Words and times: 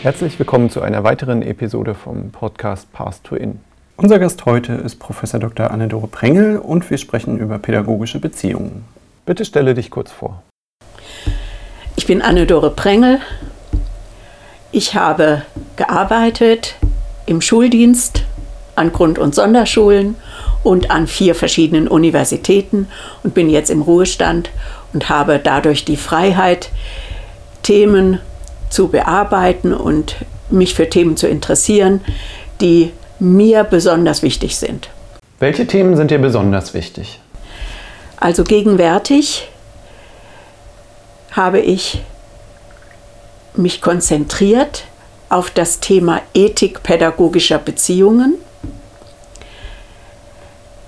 Herzlich 0.00 0.38
willkommen 0.38 0.70
zu 0.70 0.80
einer 0.80 1.02
weiteren 1.02 1.42
Episode 1.42 1.92
vom 1.92 2.30
Podcast 2.30 2.92
Path 2.92 3.24
to 3.24 3.34
In. 3.34 3.58
Unser 3.96 4.20
Gast 4.20 4.46
heute 4.46 4.74
ist 4.74 5.00
Professor 5.00 5.40
Dr. 5.40 5.72
Anne-Dore 5.72 6.06
Prengel 6.06 6.56
und 6.58 6.88
wir 6.88 6.98
sprechen 6.98 7.36
über 7.36 7.58
pädagogische 7.58 8.20
Beziehungen. 8.20 8.84
Bitte 9.26 9.44
stelle 9.44 9.74
dich 9.74 9.90
kurz 9.90 10.12
vor. 10.12 10.44
Ich 11.96 12.06
bin 12.06 12.22
Anne-Dore 12.22 12.70
Prengel. 12.70 13.18
Ich 14.70 14.94
habe 14.94 15.42
gearbeitet 15.74 16.76
im 17.26 17.40
Schuldienst 17.40 18.22
an 18.76 18.92
Grund- 18.92 19.18
und 19.18 19.34
Sonderschulen 19.34 20.14
und 20.62 20.92
an 20.92 21.08
vier 21.08 21.34
verschiedenen 21.34 21.88
Universitäten 21.88 22.86
und 23.24 23.34
bin 23.34 23.50
jetzt 23.50 23.68
im 23.68 23.82
Ruhestand 23.82 24.50
und 24.92 25.08
habe 25.08 25.40
dadurch 25.42 25.84
die 25.84 25.96
Freiheit, 25.96 26.70
Themen 27.64 28.20
zu 28.70 28.88
bearbeiten 28.88 29.72
und 29.72 30.16
mich 30.50 30.74
für 30.74 30.88
Themen 30.88 31.16
zu 31.16 31.28
interessieren, 31.28 32.00
die 32.60 32.92
mir 33.18 33.64
besonders 33.64 34.22
wichtig 34.22 34.56
sind. 34.56 34.88
Welche 35.38 35.66
Themen 35.66 35.96
sind 35.96 36.10
dir 36.10 36.18
besonders 36.18 36.74
wichtig? 36.74 37.20
Also 38.16 38.44
gegenwärtig 38.44 39.48
habe 41.32 41.60
ich 41.60 42.02
mich 43.54 43.80
konzentriert 43.80 44.84
auf 45.28 45.50
das 45.50 45.80
Thema 45.80 46.22
Ethik 46.34 46.82
pädagogischer 46.82 47.58
Beziehungen. 47.58 48.34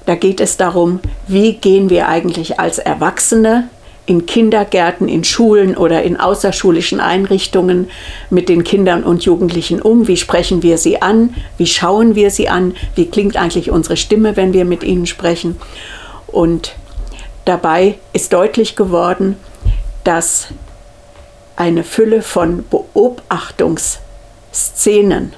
Da 0.07 0.15
geht 0.15 0.41
es 0.41 0.57
darum, 0.57 1.01
wie 1.29 1.55
gehen 1.55 1.91
wir 1.91 2.09
eigentlich 2.09 2.59
als 2.59 2.79
Erwachsene 2.79 3.69
in 4.11 4.27
Kindergärten, 4.27 5.09
in 5.09 5.23
Schulen 5.23 5.77
oder 5.77 6.03
in 6.03 6.19
außerschulischen 6.19 6.99
Einrichtungen 6.99 7.89
mit 8.29 8.49
den 8.49 8.65
Kindern 8.65 9.05
und 9.05 9.25
Jugendlichen 9.25 9.81
um? 9.81 10.09
Wie 10.09 10.17
sprechen 10.17 10.65
wir 10.65 10.79
sie 10.79 11.01
an? 11.01 11.37
Wie 11.59 11.69
schauen 11.69 12.17
wir 12.17 12.33
sie 12.33 12.49
an? 12.49 12.75
Wie 12.97 13.07
klingt 13.07 13.37
eigentlich 13.37 13.71
unsere 13.71 13.97
Stimme, 13.97 14.37
wenn 14.37 14.53
wir 14.53 14.65
mit 14.65 14.83
ihnen 14.83 15.07
sprechen? 15.07 15.61
Und 16.27 16.75
dabei 17.45 18.01
ist 18.13 18.33
deutlich 18.33 18.75
geworden, 18.75 19.37
dass 20.03 20.49
eine 21.55 21.85
Fülle 21.85 22.23
von 22.23 22.65
Beobachtungsszenen 22.69 25.35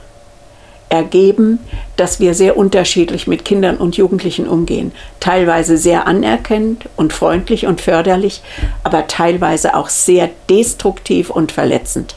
ergeben, 0.92 1.58
dass 1.96 2.20
wir 2.20 2.34
sehr 2.34 2.58
unterschiedlich 2.58 3.26
mit 3.26 3.46
Kindern 3.46 3.78
und 3.78 3.96
Jugendlichen 3.96 4.46
umgehen. 4.46 4.92
Teilweise 5.20 5.78
sehr 5.78 6.06
anerkennend 6.06 6.84
und 6.96 7.14
freundlich 7.14 7.66
und 7.66 7.80
förderlich, 7.80 8.42
aber 8.84 9.06
teilweise 9.06 9.74
auch 9.74 9.88
sehr 9.88 10.28
destruktiv 10.50 11.30
und 11.30 11.50
verletzend. 11.50 12.14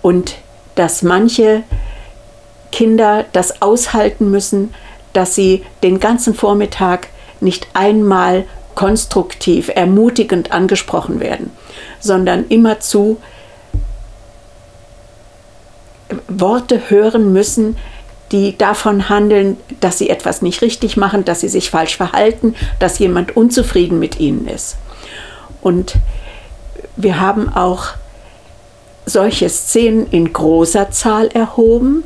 Und 0.00 0.36
dass 0.74 1.02
manche 1.02 1.64
Kinder 2.72 3.26
das 3.34 3.60
aushalten 3.60 4.30
müssen, 4.30 4.72
dass 5.12 5.34
sie 5.34 5.64
den 5.82 6.00
ganzen 6.00 6.32
Vormittag 6.32 7.08
nicht 7.40 7.68
einmal 7.74 8.44
konstruktiv, 8.74 9.70
ermutigend 9.74 10.52
angesprochen 10.52 11.20
werden, 11.20 11.50
sondern 12.00 12.46
immerzu 12.48 13.18
Worte 16.28 16.90
hören 16.90 17.32
müssen, 17.32 17.76
die 18.32 18.56
davon 18.58 19.08
handeln, 19.08 19.56
dass 19.80 19.98
sie 19.98 20.10
etwas 20.10 20.42
nicht 20.42 20.60
richtig 20.62 20.96
machen, 20.96 21.24
dass 21.24 21.40
sie 21.40 21.48
sich 21.48 21.70
falsch 21.70 21.96
verhalten, 21.96 22.54
dass 22.78 22.98
jemand 22.98 23.36
unzufrieden 23.36 23.98
mit 23.98 24.20
ihnen 24.20 24.46
ist. 24.46 24.76
Und 25.60 25.94
wir 26.96 27.20
haben 27.20 27.48
auch 27.48 27.86
solche 29.06 29.48
Szenen 29.48 30.06
in 30.10 30.32
großer 30.32 30.90
Zahl 30.90 31.28
erhoben. 31.28 32.04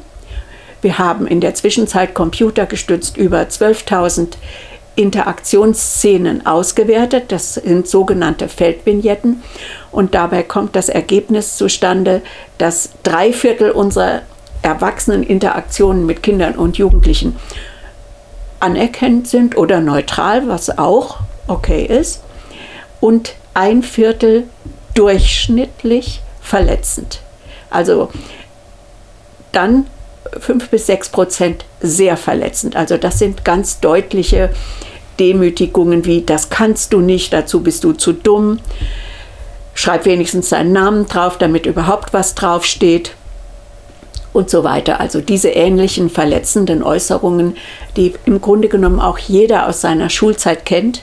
Wir 0.80 0.98
haben 0.98 1.26
in 1.26 1.40
der 1.40 1.54
Zwischenzeit 1.54 2.14
computergestützt 2.14 3.16
über 3.16 3.40
12.000 3.40 4.34
Interaktionsszenen 4.94 6.46
ausgewertet. 6.46 7.32
Das 7.32 7.54
sind 7.54 7.88
sogenannte 7.88 8.48
Feldvignetten. 8.48 9.42
Und 9.90 10.14
dabei 10.14 10.42
kommt 10.42 10.76
das 10.76 10.88
Ergebnis 10.88 11.56
zustande, 11.56 12.22
dass 12.58 12.90
drei 13.02 13.32
Viertel 13.32 13.70
unserer 13.70 14.22
Erwachseneninteraktionen 14.62 16.06
mit 16.06 16.22
Kindern 16.22 16.54
und 16.54 16.78
Jugendlichen 16.78 17.36
anerkennend 18.60 19.26
sind 19.26 19.56
oder 19.56 19.80
neutral, 19.80 20.46
was 20.48 20.78
auch 20.78 21.18
okay 21.48 21.84
ist. 21.84 22.22
Und 23.00 23.34
ein 23.54 23.82
Viertel 23.82 24.44
durchschnittlich 24.94 26.20
verletzend. 26.40 27.20
Also 27.70 28.10
dann 29.52 29.86
fünf 30.38 30.68
bis 30.68 30.86
sechs 30.86 31.08
Prozent 31.08 31.64
sehr 31.80 32.16
verletzend. 32.16 32.76
Also 32.76 32.96
das 32.96 33.18
sind 33.18 33.44
ganz 33.44 33.80
deutliche 33.80 34.50
Demütigungen 35.18 36.04
wie, 36.04 36.22
das 36.22 36.50
kannst 36.50 36.92
du 36.92 37.00
nicht, 37.00 37.32
dazu 37.32 37.62
bist 37.62 37.84
du 37.84 37.92
zu 37.92 38.12
dumm. 38.12 38.60
Schreib 39.74 40.04
wenigstens 40.04 40.50
deinen 40.50 40.72
Namen 40.72 41.06
drauf, 41.06 41.38
damit 41.38 41.66
überhaupt 41.66 42.12
was 42.12 42.34
draufsteht 42.34 43.14
und 44.32 44.50
so 44.50 44.64
weiter. 44.64 45.00
Also 45.00 45.20
diese 45.20 45.50
ähnlichen 45.50 46.10
verletzenden 46.10 46.82
Äußerungen, 46.82 47.56
die 47.96 48.14
im 48.24 48.40
Grunde 48.40 48.68
genommen 48.68 49.00
auch 49.00 49.18
jeder 49.18 49.68
aus 49.68 49.80
seiner 49.80 50.10
Schulzeit 50.10 50.64
kennt, 50.64 51.02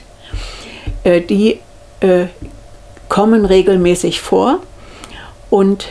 äh, 1.04 1.20
die 1.20 1.60
äh, 2.00 2.26
kommen 3.08 3.44
regelmäßig 3.44 4.20
vor 4.20 4.60
und 5.50 5.86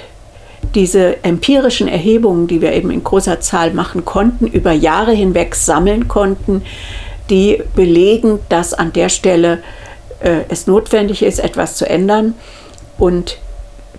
diese 0.76 1.24
empirischen 1.24 1.88
Erhebungen, 1.88 2.48
die 2.48 2.62
wir 2.62 2.74
eben 2.74 2.92
in 2.92 3.04
großer 3.04 3.40
Zahl 3.40 3.72
machen 3.72 4.06
konnten, 4.06 4.48
über 4.48 4.72
Jahre 4.72 5.14
hinweg 5.14 5.56
sammeln 5.56 6.08
konnten, 6.08 6.64
die 7.30 7.64
belegen, 7.76 8.40
dass 8.50 8.74
an 8.74 8.94
der 8.94 9.10
Stelle 9.10 9.64
äh, 10.20 10.42
es 10.50 10.68
notwendig 10.68 11.24
ist, 11.24 11.40
etwas 11.40 11.76
zu 11.76 11.88
ändern 11.88 12.36
und 12.98 13.38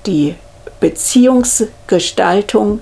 die 0.06 0.34
Beziehungsgestaltung 0.80 2.80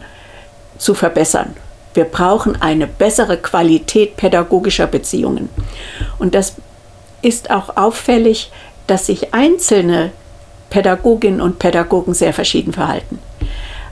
zu 0.78 0.94
verbessern. 0.94 1.54
Wir 1.94 2.04
brauchen 2.04 2.60
eine 2.60 2.86
bessere 2.86 3.38
Qualität 3.38 4.16
pädagogischer 4.16 4.86
Beziehungen. 4.86 5.48
Und 6.18 6.34
das 6.34 6.54
ist 7.22 7.50
auch 7.50 7.76
auffällig, 7.76 8.52
dass 8.86 9.06
sich 9.06 9.34
einzelne 9.34 10.12
Pädagoginnen 10.70 11.40
und 11.40 11.58
Pädagogen 11.58 12.14
sehr 12.14 12.32
verschieden 12.32 12.72
verhalten. 12.72 13.18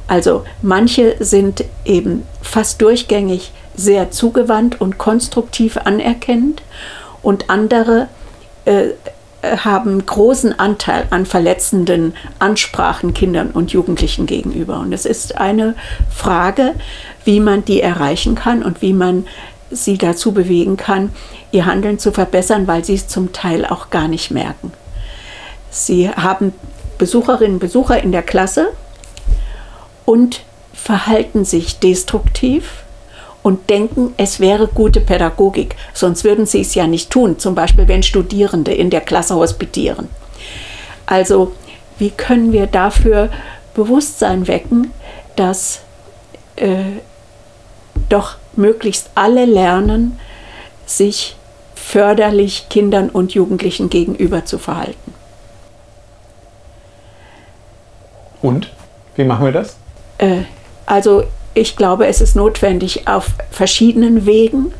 Also 0.09 0.45
manche 0.63 1.17
sind 1.21 1.65
eben 1.85 2.25
fast 2.43 2.81
durchgängig 2.81 3.53
sehr 3.75 4.11
zugewandt 4.11 4.81
und 4.81 4.99
konstruktiv 4.99 5.77
anerkennend 5.77 6.63
und 7.23 7.51
andere 7.51 8.09
äh, 8.65 8.91
haben 9.43 10.05
großen 10.05 10.59
Anteil 10.59 11.07
an 11.11 11.27
verletzenden 11.27 12.15
Ansprachen 12.39 13.15
Kindern 13.15 13.51
und 13.51 13.73
Jugendlichen 13.73 14.27
gegenüber. 14.27 14.81
Und 14.81 14.93
es 14.93 15.05
ist 15.05 15.39
eine 15.39 15.75
Frage, 16.11 16.75
wie 17.25 17.41
man 17.41 17.65
die 17.65 17.81
erreichen 17.81 18.35
kann 18.35 18.63
und 18.63 18.83
wie 18.83 18.93
man 18.93 19.27
sie 19.71 19.99
dazu 19.99 20.33
bewegen 20.33 20.77
kann, 20.77 21.11
ihr 21.53 21.67
Handeln 21.67 21.99
zu 21.99 22.13
verbessern, 22.13 22.67
weil 22.67 22.85
sie 22.85 22.95
es 22.95 23.09
zum 23.09 23.33
Teil 23.33 23.65
auch 23.65 23.91
gar 23.91 24.09
nicht 24.09 24.31
merken. 24.31 24.73
Sie 25.71 26.09
haben 26.09 26.53
Besucherinnen 26.99 27.55
und 27.55 27.59
Besucher 27.59 28.03
in 28.03 28.13
der 28.13 28.23
Klasse, 28.23 28.69
und 30.07 30.41
verhalten 30.73 31.45
sich 31.45 31.79
destruktiv 31.79 32.85
und 33.43 33.69
denken, 33.71 34.15
es 34.17 34.41
wäre 34.41 34.67
gute 34.67 35.01
Pädagogik. 35.01 35.77
Sonst 35.93 36.25
würden 36.25 36.47
sie 36.47 36.63
es 36.63 36.75
ja 36.75 36.87
nicht 36.87 37.11
tun, 37.11 37.39
zum 37.39 37.55
Beispiel 37.55 37.87
wenn 37.87 38.03
Studierende 38.03 38.73
in 38.73 38.89
der 38.89 39.03
Klasse 39.03 39.37
hospitieren. 39.37 40.09
Also 41.05 41.53
wie 41.99 42.11
können 42.11 42.53
wir 42.53 42.67
dafür 42.67 43.31
Bewusstsein 43.75 44.49
wecken, 44.49 44.91
dass 45.37 45.81
äh, 46.57 47.01
doch 48.09 48.37
möglichst 48.57 49.11
alle 49.15 49.45
lernen, 49.45 50.19
sich 50.87 51.37
förderlich 51.75 52.69
Kindern 52.69 53.11
und 53.11 53.35
Jugendlichen 53.35 53.91
gegenüber 53.91 54.45
zu 54.45 54.59
verhalten. 54.59 55.15
Und 58.43 58.73
wie 59.15 59.25
machen 59.25 59.45
wir 59.45 59.53
das? 59.53 59.77
Äh, 60.19 60.43
also 60.87 61.25
ich 61.55 61.77
glaube, 61.77 62.07
es 62.07 62.21
ist 62.21 62.37
notwendig, 62.37 63.09
auf 63.09 63.31
verschiedenen 63.51 64.27
Wegen 64.27 64.73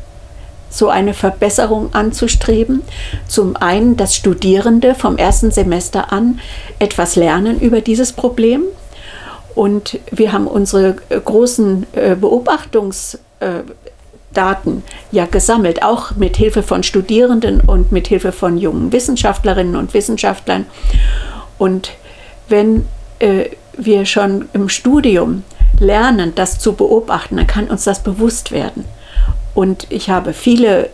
so 0.69 0.89
eine 0.89 1.13
Verbesserung 1.13 1.93
anzustreben. 1.93 2.83
Zum 3.27 3.55
einen, 3.55 3.95
dass 3.97 4.15
Studierende 4.15 4.95
vom 4.95 5.17
ersten 5.17 5.51
Semester 5.51 6.11
an 6.11 6.39
etwas 6.79 7.15
lernen 7.15 7.59
über 7.59 7.81
dieses 7.81 8.13
Problem. 8.13 8.63
Und 9.55 9.99
wir 10.11 10.33
haben 10.33 10.45
unsere 10.45 10.97
äh, 11.09 11.19
großen 11.19 11.87
äh, 11.93 12.15
Beobachtungsdaten 12.15 14.83
ja 15.11 15.25
gesammelt, 15.25 15.81
auch 15.81 16.15
mit 16.15 16.37
Hilfe 16.37 16.61
von 16.61 16.83
Studierenden 16.83 17.61
und 17.61 17.91
mit 17.91 18.07
Hilfe 18.07 18.31
von 18.31 18.59
jungen 18.59 18.91
Wissenschaftlerinnen 18.91 19.75
und 19.75 19.95
Wissenschaftlern. 19.95 20.67
Und 21.57 21.93
wenn 22.49 22.85
wir 23.77 24.05
schon 24.05 24.49
im 24.53 24.69
Studium 24.69 25.43
lernen, 25.79 26.33
das 26.35 26.59
zu 26.59 26.73
beobachten, 26.73 27.37
dann 27.37 27.47
kann 27.47 27.67
uns 27.67 27.83
das 27.83 28.01
bewusst 28.01 28.51
werden. 28.51 28.85
Und 29.53 29.87
ich 29.89 30.09
habe 30.09 30.33
viele 30.33 30.85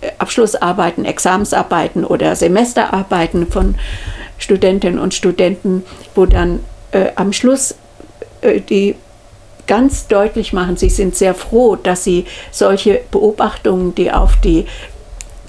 äh, 0.00 0.10
Abschlussarbeiten, 0.18 1.04
Examensarbeiten 1.04 2.04
oder 2.04 2.34
Semesterarbeiten 2.36 3.50
von 3.50 3.74
Studentinnen 4.38 4.98
und 4.98 5.14
Studenten, 5.14 5.84
wo 6.14 6.26
dann 6.26 6.60
äh, 6.92 7.10
am 7.16 7.32
Schluss 7.32 7.74
äh, 8.40 8.60
die 8.60 8.94
ganz 9.66 10.06
deutlich 10.08 10.52
machen, 10.52 10.76
sie 10.76 10.88
sind 10.88 11.14
sehr 11.14 11.34
froh, 11.34 11.76
dass 11.76 12.02
sie 12.02 12.24
solche 12.50 13.00
Beobachtungen, 13.10 13.94
die 13.94 14.10
auf 14.10 14.36
die 14.36 14.66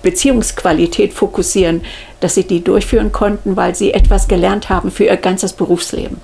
Beziehungsqualität 0.03 1.13
fokussieren, 1.13 1.81
dass 2.19 2.35
sie 2.35 2.43
die 2.43 2.63
durchführen 2.63 3.11
konnten, 3.11 3.55
weil 3.55 3.75
sie 3.75 3.93
etwas 3.93 4.27
gelernt 4.27 4.69
haben 4.69 4.91
für 4.91 5.05
ihr 5.05 5.17
ganzes 5.17 5.53
Berufsleben. 5.53 6.21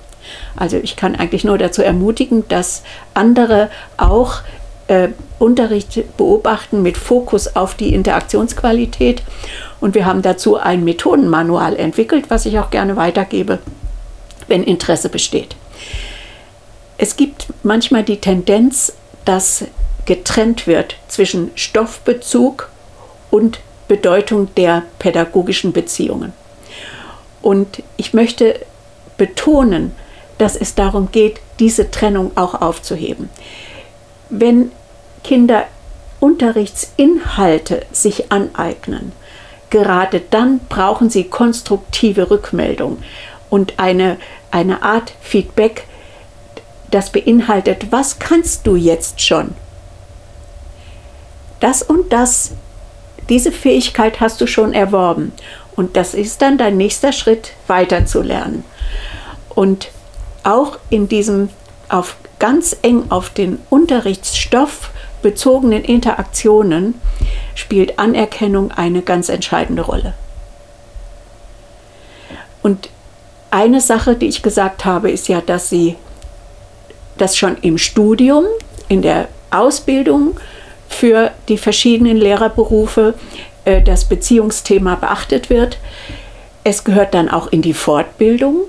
Also 0.56 0.76
ich 0.76 0.96
kann 0.96 1.16
eigentlich 1.16 1.44
nur 1.44 1.58
dazu 1.58 1.82
ermutigen, 1.82 2.44
dass 2.48 2.82
andere 3.14 3.70
auch 3.96 4.42
äh, 4.88 5.08
Unterricht 5.38 6.16
beobachten 6.16 6.82
mit 6.82 6.96
Fokus 6.96 7.56
auf 7.56 7.74
die 7.74 7.92
Interaktionsqualität. 7.92 9.22
Und 9.80 9.94
wir 9.94 10.06
haben 10.06 10.22
dazu 10.22 10.56
ein 10.56 10.84
Methodenmanual 10.84 11.76
entwickelt, 11.76 12.26
was 12.28 12.46
ich 12.46 12.58
auch 12.58 12.70
gerne 12.70 12.96
weitergebe, 12.96 13.58
wenn 14.48 14.62
Interesse 14.62 15.08
besteht. 15.08 15.56
Es 16.98 17.16
gibt 17.16 17.48
manchmal 17.62 18.04
die 18.04 18.18
Tendenz, 18.18 18.94
dass 19.24 19.64
getrennt 20.06 20.66
wird 20.66 20.96
zwischen 21.08 21.50
Stoffbezug 21.56 22.70
und 23.30 23.58
Bedeutung 23.88 24.48
der 24.54 24.84
pädagogischen 24.98 25.72
Beziehungen. 25.72 26.32
Und 27.42 27.82
ich 27.96 28.14
möchte 28.14 28.60
betonen, 29.16 29.92
dass 30.38 30.56
es 30.56 30.74
darum 30.74 31.10
geht, 31.10 31.40
diese 31.58 31.90
Trennung 31.90 32.32
auch 32.36 32.54
aufzuheben. 32.60 33.30
Wenn 34.28 34.70
Kinder 35.24 35.64
Unterrichtsinhalte 36.20 37.84
sich 37.92 38.32
aneignen, 38.32 39.12
gerade 39.70 40.20
dann 40.30 40.60
brauchen 40.68 41.10
sie 41.10 41.24
konstruktive 41.24 42.30
Rückmeldung 42.30 42.98
und 43.50 43.78
eine, 43.78 44.16
eine 44.50 44.82
Art 44.82 45.12
Feedback, 45.20 45.84
das 46.90 47.10
beinhaltet, 47.10 47.90
was 47.90 48.18
kannst 48.18 48.66
du 48.66 48.76
jetzt 48.76 49.20
schon? 49.20 49.54
Das 51.60 51.82
und 51.82 52.12
das, 52.12 52.52
diese 53.28 53.52
Fähigkeit 53.52 54.20
hast 54.20 54.40
du 54.40 54.46
schon 54.46 54.72
erworben. 54.72 55.32
Und 55.74 55.96
das 55.96 56.14
ist 56.14 56.40
dann 56.42 56.58
dein 56.58 56.76
nächster 56.76 57.12
Schritt, 57.12 57.52
weiterzulernen. 57.66 58.64
Und 59.50 59.88
auch 60.46 60.78
in 60.90 61.08
diesem 61.08 61.50
auf 61.88 62.16
ganz 62.38 62.76
eng 62.82 63.10
auf 63.10 63.30
den 63.30 63.58
Unterrichtsstoff 63.70 64.90
bezogenen 65.22 65.82
Interaktionen 65.84 66.94
spielt 67.54 67.98
Anerkennung 67.98 68.70
eine 68.70 69.02
ganz 69.02 69.28
entscheidende 69.28 69.82
Rolle. 69.82 70.14
Und 72.62 72.90
eine 73.50 73.80
Sache, 73.80 74.14
die 74.16 74.26
ich 74.26 74.42
gesagt 74.42 74.84
habe, 74.84 75.10
ist 75.10 75.28
ja, 75.28 75.40
dass 75.40 75.68
sie 75.70 75.96
das 77.16 77.36
schon 77.36 77.56
im 77.62 77.78
Studium, 77.78 78.44
in 78.88 79.02
der 79.02 79.28
Ausbildung 79.50 80.36
für 80.88 81.30
die 81.48 81.58
verschiedenen 81.58 82.16
Lehrerberufe 82.16 83.14
äh, 83.64 83.82
das 83.82 84.04
Beziehungsthema 84.04 84.96
beachtet 84.96 85.48
wird. 85.48 85.78
Es 86.64 86.84
gehört 86.84 87.14
dann 87.14 87.28
auch 87.30 87.46
in 87.48 87.62
die 87.62 87.74
Fortbildung 87.74 88.62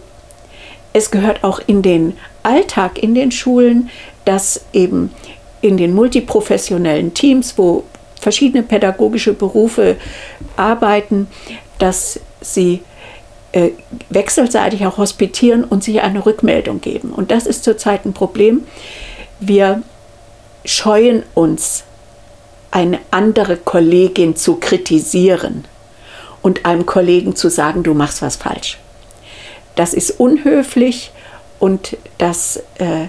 es 0.98 1.12
gehört 1.12 1.44
auch 1.44 1.62
in 1.68 1.82
den 1.82 2.18
Alltag 2.44 3.02
in 3.02 3.14
den 3.14 3.32
Schulen, 3.32 3.90
dass 4.26 4.62
eben 4.74 5.14
in 5.62 5.78
den 5.78 5.94
multiprofessionellen 5.94 7.14
Teams, 7.14 7.58
wo 7.58 7.84
verschiedene 8.20 8.64
pädagogische 8.64 9.34
Berufe 9.34 9.98
arbeiten, 10.56 11.28
dass 11.78 12.20
sie 12.42 12.82
äh, 13.52 13.70
wechselseitig 14.10 14.86
auch 14.86 14.98
hospitieren 14.98 15.64
und 15.64 15.84
sich 15.84 16.02
eine 16.02 16.26
Rückmeldung 16.26 16.82
geben. 16.82 17.12
Und 17.12 17.32
das 17.32 17.46
ist 17.46 17.64
zurzeit 17.64 18.06
ein 18.06 18.14
Problem. 18.14 18.66
Wir 19.40 19.84
scheuen 20.66 21.24
uns, 21.34 21.84
eine 22.72 23.00
andere 23.12 23.56
Kollegin 23.56 24.36
zu 24.36 24.56
kritisieren 24.56 25.66
und 26.42 26.66
einem 26.66 26.86
Kollegen 26.86 27.36
zu 27.36 27.50
sagen, 27.50 27.82
du 27.84 27.94
machst 27.94 28.22
was 28.22 28.36
falsch. 28.36 28.78
Das 29.78 29.94
ist 29.94 30.20
unhöflich 30.20 31.12
und 31.60 31.96
das 32.18 32.58
äh, 32.80 33.08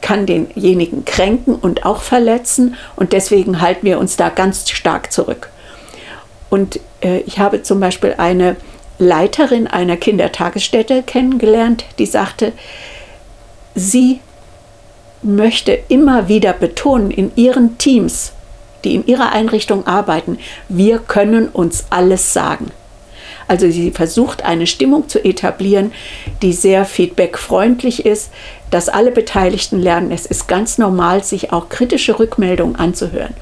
kann 0.00 0.26
denjenigen 0.26 1.04
kränken 1.04 1.54
und 1.54 1.86
auch 1.86 2.00
verletzen. 2.02 2.74
Und 2.96 3.12
deswegen 3.12 3.60
halten 3.60 3.86
wir 3.86 3.98
uns 3.98 4.16
da 4.16 4.28
ganz 4.28 4.68
stark 4.70 5.12
zurück. 5.12 5.50
Und 6.50 6.80
äh, 7.02 7.18
ich 7.20 7.38
habe 7.38 7.62
zum 7.62 7.80
Beispiel 7.80 8.14
eine 8.18 8.56
Leiterin 8.98 9.66
einer 9.66 9.96
Kindertagesstätte 9.96 11.02
kennengelernt, 11.02 11.84
die 11.98 12.06
sagte, 12.06 12.52
sie 13.74 14.20
möchte 15.22 15.78
immer 15.88 16.28
wieder 16.28 16.52
betonen 16.52 17.10
in 17.10 17.32
ihren 17.36 17.78
Teams, 17.78 18.32
die 18.84 18.94
in 18.94 19.06
ihrer 19.06 19.32
Einrichtung 19.32 19.86
arbeiten, 19.86 20.38
wir 20.68 20.98
können 20.98 21.48
uns 21.48 21.84
alles 21.90 22.32
sagen. 22.32 22.70
Also 23.48 23.70
sie 23.70 23.90
versucht 23.90 24.44
eine 24.44 24.66
Stimmung 24.66 25.08
zu 25.08 25.24
etablieren, 25.24 25.92
die 26.42 26.52
sehr 26.52 26.84
feedbackfreundlich 26.84 28.04
ist, 28.04 28.30
dass 28.70 28.88
alle 28.88 29.12
Beteiligten 29.12 29.80
lernen, 29.80 30.10
es 30.10 30.26
ist 30.26 30.48
ganz 30.48 30.78
normal, 30.78 31.22
sich 31.22 31.52
auch 31.52 31.68
kritische 31.68 32.18
Rückmeldungen 32.18 32.76
anzuhören. 32.76 33.34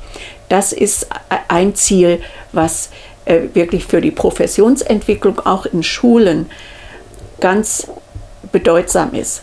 Das 0.49 0.73
ist 0.73 1.09
ein 1.49 1.75
Ziel, 1.75 2.21
was 2.53 2.91
äh, 3.25 3.41
wirklich 3.55 3.87
für 3.87 4.03
die 4.03 4.11
Professionsentwicklung 4.11 5.41
auch 5.41 5.65
in 5.65 5.83
Schulen 5.83 6.51
ganz 7.41 7.89
bedeutsam 8.53 9.15
ist. 9.15 9.43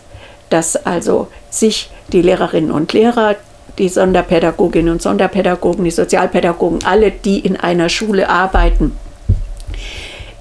Dass 0.49 0.75
also 0.75 1.27
sich 1.49 1.89
die 2.11 2.21
Lehrerinnen 2.21 2.71
und 2.71 2.93
Lehrer, 2.93 3.35
die 3.77 3.89
Sonderpädagoginnen 3.89 4.93
und 4.93 5.01
Sonderpädagogen, 5.01 5.83
die 5.83 5.91
Sozialpädagogen, 5.91 6.83
alle, 6.83 7.09
die 7.09 7.39
in 7.39 7.57
einer 7.57 7.89
Schule 7.89 8.29
arbeiten, 8.29 8.95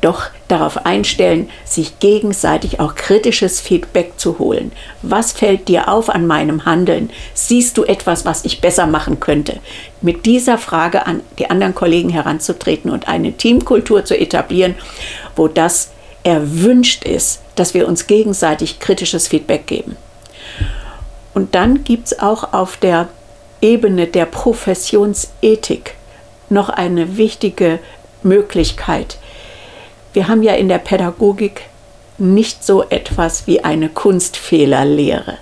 doch 0.01 0.31
darauf 0.49 0.87
einstellen, 0.87 1.51
sich 1.65 1.99
gegenseitig 1.99 2.81
auch 2.81 2.95
kritisches 2.95 3.61
Feedback 3.61 4.13
zu 4.17 4.39
holen. 4.39 4.73
Was 5.03 5.33
fällt 5.33 5.69
dir 5.69 5.89
auf 5.89 6.09
an 6.09 6.27
meinem 6.27 6.65
Handeln? 6.65 7.11
Siehst 7.35 7.77
du 7.77 7.85
etwas, 7.85 8.25
was 8.25 8.45
ich 8.45 8.61
besser 8.61 8.87
machen 8.87 9.21
könnte? 9.21 9.61
Mit 10.01 10.27
dieser 10.27 10.59
Frage 10.59 11.07
an 11.07 11.21
die 11.39 11.51
anderen 11.51 11.75
Kollegen 11.75 12.09
heranzutreten 12.09 12.91
und 12.91 13.09
eine 13.09 13.33
Teamkultur 13.33 14.05
zu 14.05 14.19
etablieren, 14.19 14.75
wo 15.37 15.49
das 15.49 15.91
erwünscht 16.23 17.05
ist, 17.05 17.41
dass 17.57 17.75
wir 17.75 17.87
uns 17.87 18.07
gegenseitig 18.07 18.79
kritisches 18.79 19.29
Feedback 19.29 19.67
geben. 19.67 19.97
Und 21.35 21.55
dann 21.55 21.85
gibt 21.85 22.07
es 22.07 22.19
auch 22.19 22.53
auf 22.53 22.77
der 22.77 23.09
Ebene 23.63 24.07
der 24.07 24.27
Professionsethik 24.27 25.95
noch 26.49 26.69
eine 26.69 27.17
wichtige 27.17 27.79
Möglichkeit, 28.23 29.19
wir 30.13 30.29
haben 30.29 30.43
ja 30.43 30.55
in 30.55 30.69
der 30.69 30.79
Pädagogik 30.79 31.63
nicht 32.19 32.65
so 32.65 32.85
etwas 32.89 33.47
wie 33.47 33.65
eine 33.65 33.89
Kunstfehlerlehre. 33.89 35.39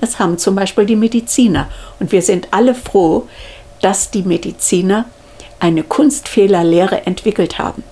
Das 0.00 0.18
haben 0.18 0.38
zum 0.38 0.54
Beispiel 0.54 0.86
die 0.86 0.96
Mediziner. 0.96 1.68
Und 1.98 2.12
wir 2.12 2.22
sind 2.22 2.48
alle 2.50 2.74
froh, 2.74 3.28
dass 3.80 4.10
die 4.10 4.22
Mediziner 4.22 5.04
eine 5.58 5.82
Kunstfehlerlehre 5.82 7.06
entwickelt 7.06 7.58
haben. 7.58 7.84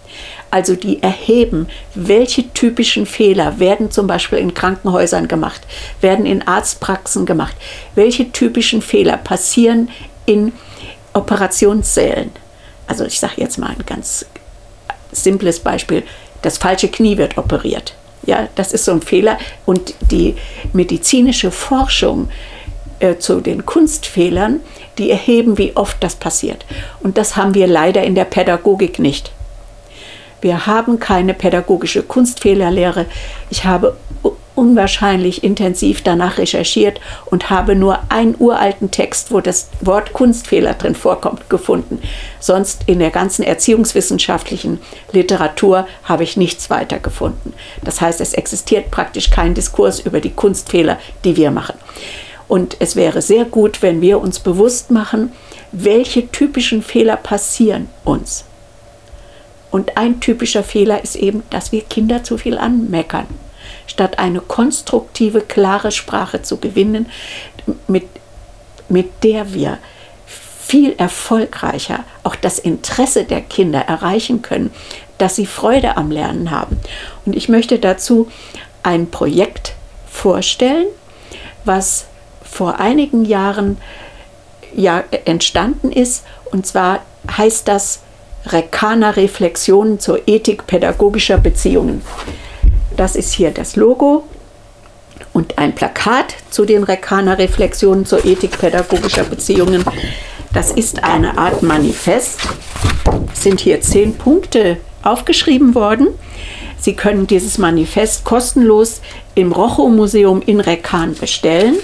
Also 0.50 0.74
die 0.74 1.02
erheben, 1.02 1.68
welche 1.94 2.52
typischen 2.54 3.04
Fehler 3.04 3.58
werden 3.58 3.90
zum 3.90 4.06
Beispiel 4.06 4.38
in 4.38 4.54
Krankenhäusern 4.54 5.28
gemacht, 5.28 5.60
werden 6.00 6.24
in 6.24 6.46
Arztpraxen 6.46 7.26
gemacht, 7.26 7.54
welche 7.94 8.32
typischen 8.32 8.80
Fehler 8.80 9.18
passieren 9.18 9.90
in 10.24 10.52
Operationssälen. 11.12 12.30
Also 12.86 13.04
ich 13.04 13.20
sage 13.20 13.34
jetzt 13.36 13.58
mal 13.58 13.68
ein 13.68 13.84
ganz 13.84 14.24
simples 15.12 15.60
Beispiel, 15.60 16.02
das 16.42 16.58
falsche 16.58 16.88
Knie 16.88 17.16
wird 17.16 17.38
operiert. 17.38 17.94
Ja, 18.24 18.48
das 18.54 18.72
ist 18.72 18.84
so 18.84 18.92
ein 18.92 19.02
Fehler. 19.02 19.38
Und 19.64 19.94
die 20.00 20.36
medizinische 20.72 21.50
Forschung 21.50 22.28
äh, 23.00 23.16
zu 23.16 23.40
den 23.40 23.64
Kunstfehlern, 23.64 24.60
die 24.98 25.10
erheben, 25.10 25.56
wie 25.56 25.76
oft 25.76 26.02
das 26.02 26.16
passiert. 26.16 26.66
Und 27.00 27.16
das 27.16 27.36
haben 27.36 27.54
wir 27.54 27.66
leider 27.66 28.02
in 28.02 28.14
der 28.14 28.24
Pädagogik 28.24 28.98
nicht. 28.98 29.32
Wir 30.40 30.66
haben 30.66 31.00
keine 31.00 31.34
pädagogische 31.34 32.02
Kunstfehlerlehre. 32.02 33.06
Ich 33.50 33.64
habe 33.64 33.96
unwahrscheinlich 34.58 35.44
intensiv 35.44 36.02
danach 36.02 36.36
recherchiert 36.36 37.00
und 37.26 37.48
habe 37.48 37.76
nur 37.76 38.00
einen 38.08 38.34
uralten 38.36 38.90
Text, 38.90 39.30
wo 39.30 39.40
das 39.40 39.68
Wort 39.80 40.12
Kunstfehler 40.12 40.74
drin 40.74 40.96
vorkommt, 40.96 41.48
gefunden. 41.48 42.02
Sonst 42.40 42.82
in 42.86 42.98
der 42.98 43.10
ganzen 43.10 43.44
erziehungswissenschaftlichen 43.44 44.80
Literatur 45.12 45.86
habe 46.02 46.24
ich 46.24 46.36
nichts 46.36 46.70
weiter 46.70 46.98
gefunden. 46.98 47.54
Das 47.84 48.00
heißt, 48.00 48.20
es 48.20 48.34
existiert 48.34 48.90
praktisch 48.90 49.30
kein 49.30 49.54
Diskurs 49.54 50.00
über 50.00 50.20
die 50.20 50.32
Kunstfehler, 50.32 50.98
die 51.24 51.36
wir 51.36 51.52
machen. 51.52 51.76
Und 52.48 52.76
es 52.80 52.96
wäre 52.96 53.22
sehr 53.22 53.44
gut, 53.44 53.80
wenn 53.80 54.00
wir 54.00 54.20
uns 54.20 54.40
bewusst 54.40 54.90
machen, 54.90 55.30
welche 55.70 56.32
typischen 56.32 56.82
Fehler 56.82 57.16
passieren 57.16 57.88
uns. 58.04 58.44
Und 59.70 59.96
ein 59.96 60.18
typischer 60.18 60.64
Fehler 60.64 61.04
ist 61.04 61.14
eben, 61.14 61.44
dass 61.50 61.70
wir 61.70 61.82
Kinder 61.82 62.24
zu 62.24 62.38
viel 62.38 62.58
anmeckern. 62.58 63.26
Statt 63.88 64.20
eine 64.20 64.40
konstruktive, 64.40 65.40
klare 65.40 65.90
Sprache 65.90 66.42
zu 66.42 66.58
gewinnen, 66.58 67.06
mit, 67.88 68.04
mit 68.88 69.24
der 69.24 69.52
wir 69.52 69.78
viel 70.26 70.94
erfolgreicher 70.98 72.04
auch 72.22 72.36
das 72.36 72.58
Interesse 72.58 73.24
der 73.24 73.40
Kinder 73.40 73.80
erreichen 73.80 74.42
können, 74.42 74.70
dass 75.16 75.34
sie 75.34 75.46
Freude 75.46 75.96
am 75.96 76.10
Lernen 76.10 76.50
haben. 76.50 76.78
Und 77.24 77.34
ich 77.34 77.48
möchte 77.48 77.78
dazu 77.78 78.30
ein 78.82 79.10
Projekt 79.10 79.74
vorstellen, 80.10 80.86
was 81.64 82.06
vor 82.42 82.80
einigen 82.80 83.24
Jahren 83.24 83.78
ja 84.74 85.02
entstanden 85.24 85.90
ist. 85.90 86.24
Und 86.52 86.66
zwar 86.66 87.00
heißt 87.36 87.66
das 87.66 88.00
Rekana 88.46 89.10
Reflexionen 89.10 89.98
zur 90.00 90.26
Ethik 90.26 90.66
pädagogischer 90.66 91.38
Beziehungen. 91.38 92.02
Das 92.98 93.14
ist 93.14 93.32
hier 93.32 93.52
das 93.52 93.76
Logo 93.76 94.24
und 95.32 95.56
ein 95.56 95.72
Plakat 95.72 96.34
zu 96.50 96.64
den 96.64 96.82
Rekana 96.82 97.34
Reflexionen 97.34 98.04
zur 98.04 98.24
Ethik 98.24 98.58
pädagogischer 98.58 99.22
Beziehungen. 99.22 99.84
Das 100.52 100.72
ist 100.72 101.04
eine 101.04 101.38
Art 101.38 101.62
Manifest. 101.62 102.40
Es 103.32 103.44
sind 103.44 103.60
hier 103.60 103.80
zehn 103.82 104.18
Punkte 104.18 104.78
aufgeschrieben 105.04 105.76
worden. 105.76 106.08
Sie 106.76 106.96
können 106.96 107.28
dieses 107.28 107.56
Manifest 107.56 108.24
kostenlos 108.24 109.00
im 109.36 109.52
Rochow 109.52 109.88
Museum 109.88 110.42
in 110.44 110.58
Rekan 110.58 111.14
bestellen. 111.14 111.76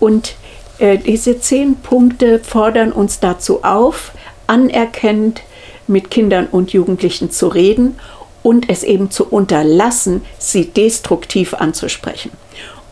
Und 0.00 0.36
äh, 0.78 0.96
diese 0.96 1.40
zehn 1.40 1.76
Punkte 1.76 2.38
fordern 2.38 2.92
uns 2.92 3.20
dazu 3.20 3.64
auf, 3.64 4.12
anerkennend 4.46 5.42
mit 5.86 6.10
Kindern 6.10 6.46
und 6.46 6.72
Jugendlichen 6.72 7.30
zu 7.30 7.48
reden 7.48 7.96
und 8.42 8.68
es 8.68 8.82
eben 8.82 9.10
zu 9.10 9.26
unterlassen, 9.26 10.22
sie 10.38 10.66
destruktiv 10.66 11.54
anzusprechen. 11.54 12.30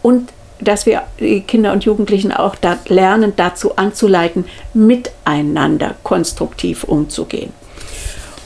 Und 0.02 0.30
dass 0.60 0.86
wir 0.86 1.02
die 1.18 1.40
Kinder 1.40 1.72
und 1.72 1.84
Jugendlichen 1.84 2.32
auch 2.32 2.54
da 2.54 2.78
lernen, 2.86 3.32
dazu 3.36 3.76
anzuleiten, 3.76 4.44
miteinander 4.74 5.94
konstruktiv 6.02 6.84
umzugehen. 6.84 7.52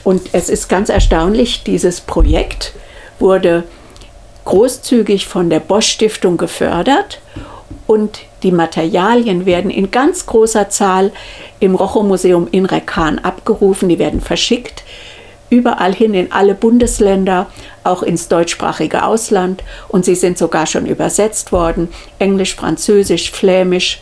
Und 0.05 0.23
es 0.33 0.49
ist 0.49 0.69
ganz 0.69 0.91
erstaunlich, 0.91 1.65
dieses 1.65 2.01
Projekt 2.01 2.75
wurde 3.19 3.65
großzügig 4.45 5.27
von 5.27 5.51
der 5.51 5.61
Bosch 5.61 5.89
Stiftung 5.89 6.37
gefördert 6.37 7.21
und 7.87 8.21
die 8.43 8.53
Materialien 8.53 9.47
werden 9.47 9.71
in 9.71 9.91
ganz 9.91 10.27
großer 10.27 10.69
Zahl 10.69 11.13
im 11.61 11.75
Rochow-Museum 11.75 12.49
in 12.51 12.67
Rekan 12.67 13.19
abgerufen, 13.19 13.89
die 13.89 13.99
werden 13.99 14.21
verschickt, 14.21 14.85
überall 15.51 15.95
hin 15.95 16.15
in 16.15 16.33
alle 16.33 16.55
Bundesländer, 16.55 17.47
auch 17.85 18.03
ins 18.03 18.29
deutschsprachige 18.29 19.05
Ausland 19.05 19.63
und 19.89 20.05
sie 20.05 20.15
sind 20.15 20.39
sogar 20.39 20.67
schon 20.67 20.87
übersetzt 20.87 21.53
worden, 21.53 21.89
Englisch, 22.19 22.55
Französisch, 22.55 23.31
Flämisch, 23.31 24.01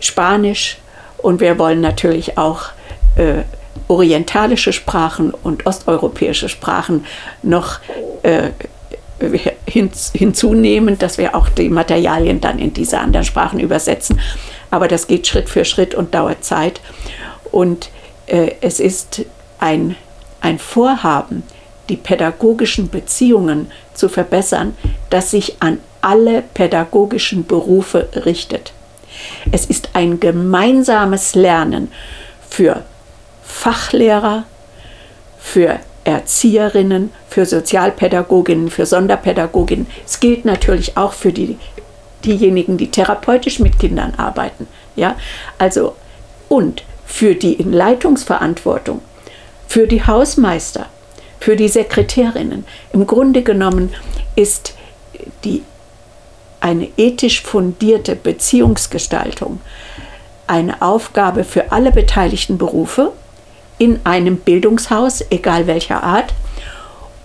Spanisch 0.00 0.78
und 1.18 1.40
wir 1.40 1.58
wollen 1.58 1.80
natürlich 1.80 2.36
auch 2.36 2.70
äh, 3.16 3.42
orientalische 3.88 4.72
Sprachen 4.72 5.32
und 5.32 5.66
osteuropäische 5.66 6.48
Sprachen 6.48 7.06
noch 7.42 7.80
äh, 8.22 8.50
hinzunehmen, 9.66 10.98
dass 10.98 11.18
wir 11.18 11.34
auch 11.34 11.48
die 11.48 11.68
Materialien 11.68 12.40
dann 12.40 12.58
in 12.58 12.74
diese 12.74 12.98
anderen 12.98 13.24
Sprachen 13.24 13.60
übersetzen. 13.60 14.20
Aber 14.70 14.88
das 14.88 15.06
geht 15.06 15.26
Schritt 15.26 15.48
für 15.48 15.64
Schritt 15.64 15.94
und 15.94 16.14
dauert 16.14 16.44
Zeit. 16.44 16.80
Und 17.50 17.90
äh, 18.26 18.52
es 18.60 18.80
ist 18.80 19.24
ein, 19.58 19.96
ein 20.44 20.58
Vorhaben, 20.58 21.42
die 21.88 21.96
pädagogischen 21.96 22.90
Beziehungen 22.90 23.70
zu 23.94 24.08
verbessern, 24.08 24.76
das 25.10 25.30
sich 25.30 25.56
an 25.60 25.78
alle 26.00 26.42
pädagogischen 26.42 27.46
Berufe 27.46 28.08
richtet. 28.24 28.72
Es 29.52 29.66
ist 29.66 29.90
ein 29.94 30.20
gemeinsames 30.20 31.34
Lernen 31.34 31.90
für 32.48 32.82
Fachlehrer, 33.42 34.44
für 35.38 35.78
Erzieherinnen, 36.04 37.10
für 37.28 37.46
Sozialpädagoginnen, 37.46 38.70
für 38.70 38.84
Sonderpädagoginnen. 38.84 39.86
Es 40.04 40.20
gilt 40.20 40.44
natürlich 40.44 40.96
auch 40.96 41.12
für 41.14 41.32
die, 41.32 41.56
diejenigen, 42.24 42.76
die 42.76 42.90
therapeutisch 42.90 43.60
mit 43.60 43.78
Kindern 43.78 44.14
arbeiten. 44.16 44.66
Ja? 44.96 45.16
Also, 45.58 45.94
und 46.48 46.82
für 47.06 47.34
die 47.34 47.54
in 47.54 47.72
Leitungsverantwortung, 47.72 49.00
für 49.66 49.86
die 49.86 50.06
Hausmeister, 50.06 50.86
für 51.40 51.56
die 51.56 51.68
Sekretärinnen. 51.68 52.64
Im 52.92 53.06
Grunde 53.06 53.42
genommen 53.42 53.92
ist 54.36 54.74
die, 55.44 55.62
eine 56.60 56.88
ethisch 56.96 57.42
fundierte 57.42 58.16
Beziehungsgestaltung 58.16 59.60
eine 60.46 60.82
Aufgabe 60.82 61.44
für 61.44 61.72
alle 61.72 61.90
beteiligten 61.90 62.58
Berufe 62.58 63.12
in 63.78 64.00
einem 64.04 64.36
Bildungshaus, 64.36 65.24
egal 65.30 65.66
welcher 65.66 66.02
Art. 66.02 66.32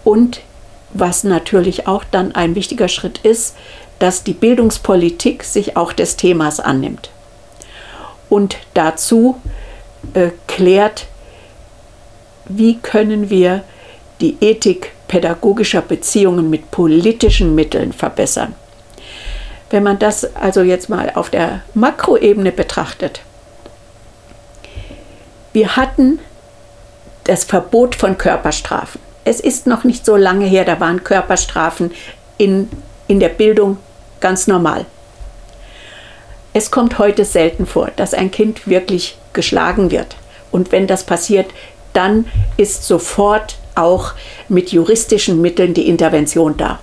Und 0.04 0.42
was 0.92 1.24
natürlich 1.24 1.88
auch 1.88 2.04
dann 2.10 2.34
ein 2.34 2.56
wichtiger 2.56 2.88
Schritt 2.88 3.20
ist, 3.20 3.56
dass 4.00 4.24
die 4.24 4.34
Bildungspolitik 4.34 5.44
sich 5.44 5.76
auch 5.78 5.94
des 5.94 6.16
Themas 6.16 6.60
annimmt. 6.60 7.10
Und 8.30 8.58
dazu 8.74 9.40
äh, 10.14 10.30
klärt, 10.48 11.08
wie 12.50 12.78
können 12.78 13.30
wir 13.30 13.64
die 14.22 14.38
Ethik 14.42 14.92
pädagogischer 15.08 15.82
Beziehungen 15.82 16.50
mit 16.50 16.72
politischen 16.72 17.56
Mitteln 17.56 17.94
verbessern. 17.94 18.54
Wenn 19.70 19.84
man 19.84 20.00
das 20.00 20.36
also 20.36 20.62
jetzt 20.62 20.90
mal 20.90 21.12
auf 21.16 21.30
der 21.30 21.62
Makroebene 21.74 22.52
betrachtet, 22.52 23.22
wir 25.54 25.76
hatten 25.76 26.20
das 27.26 27.44
Verbot 27.44 27.96
von 27.96 28.18
Körperstrafen. 28.18 29.02
Es 29.26 29.40
ist 29.40 29.68
noch 29.68 29.84
nicht 29.84 30.06
so 30.06 30.16
lange 30.16 30.46
her, 30.46 30.66
da 30.66 30.80
waren 30.80 31.04
Körperstrafen 31.04 31.92
in, 32.38 32.70
in 33.08 33.20
der 33.20 33.30
Bildung 33.30 33.78
ganz 34.20 34.48
normal. 34.48 34.86
Es 36.54 36.72
kommt 36.72 36.98
heute 36.98 37.26
selten 37.26 37.66
vor, 37.66 37.92
dass 37.96 38.14
ein 38.14 38.32
Kind 38.32 38.68
wirklich 38.68 39.18
geschlagen 39.34 39.92
wird. 39.92 40.16
Und 40.52 40.72
wenn 40.72 40.88
das 40.88 41.04
passiert, 41.04 41.52
dann 41.94 42.26
ist 42.58 42.86
sofort 42.86 43.58
auch 43.76 44.14
mit 44.48 44.72
juristischen 44.72 45.42
Mitteln 45.42 45.74
die 45.74 45.88
Intervention 45.88 46.58
da. 46.58 46.80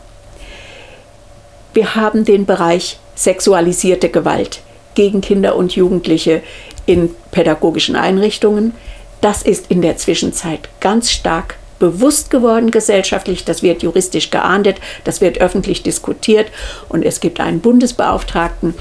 Wir 1.75 1.95
haben 1.95 2.25
den 2.25 2.47
Bereich 2.47 2.99
sexualisierte 3.15 4.09
Gewalt 4.09 4.61
gegen 4.95 5.21
Kinder 5.21 5.57
und 5.57 5.77
Jugendliche 5.77 6.43
in 6.87 7.11
pädagogischen 7.31 7.97
Einrichtungen. 7.97 8.75
Das 9.21 9.43
ist 9.43 9.71
in 9.71 9.83
der 9.83 9.97
Zwischenzeit 9.97 10.69
ganz 10.81 11.11
stark 11.11 11.57
bewusst 11.79 12.31
geworden 12.31 12.71
gesellschaftlich, 12.71 13.45
das 13.45 13.63
wird 13.63 13.83
juristisch 13.83 14.31
geahndet, 14.31 14.79
das 15.05 15.21
wird 15.21 15.39
öffentlich 15.39 15.83
diskutiert 15.83 16.51
und 16.89 17.05
es 17.05 17.21
gibt 17.21 17.39
einen 17.41 17.61
Bundesbeauftragten, 17.61 18.75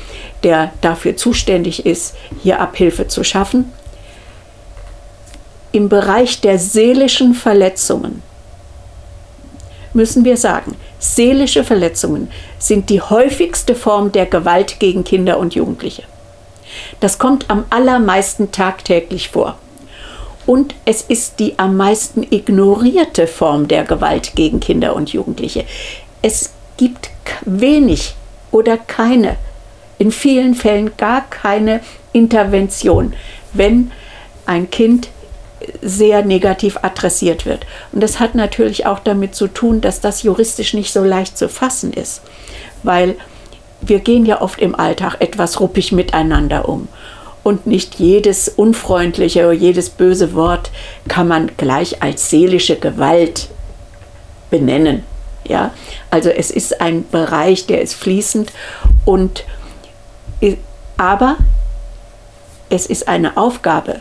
der 0.43 0.71
dafür 0.81 1.17
zuständig 1.17 1.85
ist, 1.85 2.15
hier 2.41 2.61
Abhilfe 2.61 3.07
zu 3.07 3.23
schaffen. 3.23 3.71
Im 5.75 5.89
Bereich 5.89 6.39
der 6.39 6.57
seelischen 6.57 7.33
Verletzungen 7.33 8.23
müssen 9.93 10.23
wir 10.23 10.37
sagen, 10.37 10.77
seelische 10.99 11.65
Verletzungen 11.65 12.29
sind 12.57 12.89
die 12.89 13.01
häufigste 13.01 13.75
Form 13.75 14.13
der 14.13 14.25
Gewalt 14.25 14.79
gegen 14.79 15.03
Kinder 15.03 15.37
und 15.37 15.53
Jugendliche. 15.53 16.03
Das 17.01 17.17
kommt 17.17 17.49
am 17.49 17.65
allermeisten 17.71 18.53
tagtäglich 18.53 19.27
vor 19.27 19.57
und 20.45 20.75
es 20.85 21.01
ist 21.01 21.41
die 21.41 21.59
am 21.59 21.75
meisten 21.75 22.23
ignorierte 22.23 23.27
Form 23.27 23.67
der 23.67 23.83
Gewalt 23.83 24.31
gegen 24.33 24.61
Kinder 24.61 24.95
und 24.95 25.11
Jugendliche. 25.11 25.65
Es 26.21 26.53
gibt 26.77 27.09
wenig 27.43 28.15
oder 28.49 28.77
keine, 28.77 29.35
in 29.97 30.13
vielen 30.13 30.55
Fällen 30.55 30.95
gar 30.95 31.29
keine 31.29 31.81
Intervention, 32.13 33.11
wenn 33.51 33.91
ein 34.45 34.69
Kind 34.69 35.09
sehr 35.81 36.23
negativ 36.23 36.77
adressiert 36.81 37.45
wird. 37.45 37.65
Und 37.91 38.01
das 38.01 38.19
hat 38.19 38.35
natürlich 38.35 38.85
auch 38.85 38.99
damit 38.99 39.35
zu 39.35 39.47
tun, 39.47 39.81
dass 39.81 40.01
das 40.01 40.23
juristisch 40.23 40.73
nicht 40.73 40.91
so 40.91 41.03
leicht 41.03 41.37
zu 41.37 41.49
fassen 41.49 41.93
ist. 41.93 42.21
weil 42.83 43.15
wir 43.81 43.99
gehen 43.99 44.25
ja 44.25 44.41
oft 44.41 44.59
im 44.59 44.75
Alltag 44.75 45.17
etwas 45.19 45.59
ruppig 45.59 45.91
miteinander 45.91 46.67
um. 46.67 46.87
Und 47.43 47.67
nicht 47.67 47.95
jedes 47.95 48.49
unfreundliche 48.49 49.43
oder 49.43 49.53
jedes 49.53 49.89
böse 49.89 50.33
Wort 50.33 50.71
kann 51.07 51.27
man 51.27 51.51
gleich 51.57 52.01
als 52.01 52.29
seelische 52.29 52.77
Gewalt 52.77 53.49
benennen. 54.49 55.03
Ja? 55.47 55.71
Also 56.09 56.29
es 56.29 56.49
ist 56.49 56.81
ein 56.81 57.07
Bereich, 57.07 57.67
der 57.67 57.81
ist 57.81 57.93
fließend 57.93 58.51
und 59.03 59.43
aber 60.97 61.37
es 62.69 62.87
ist 62.87 63.07
eine 63.07 63.37
Aufgabe 63.37 63.99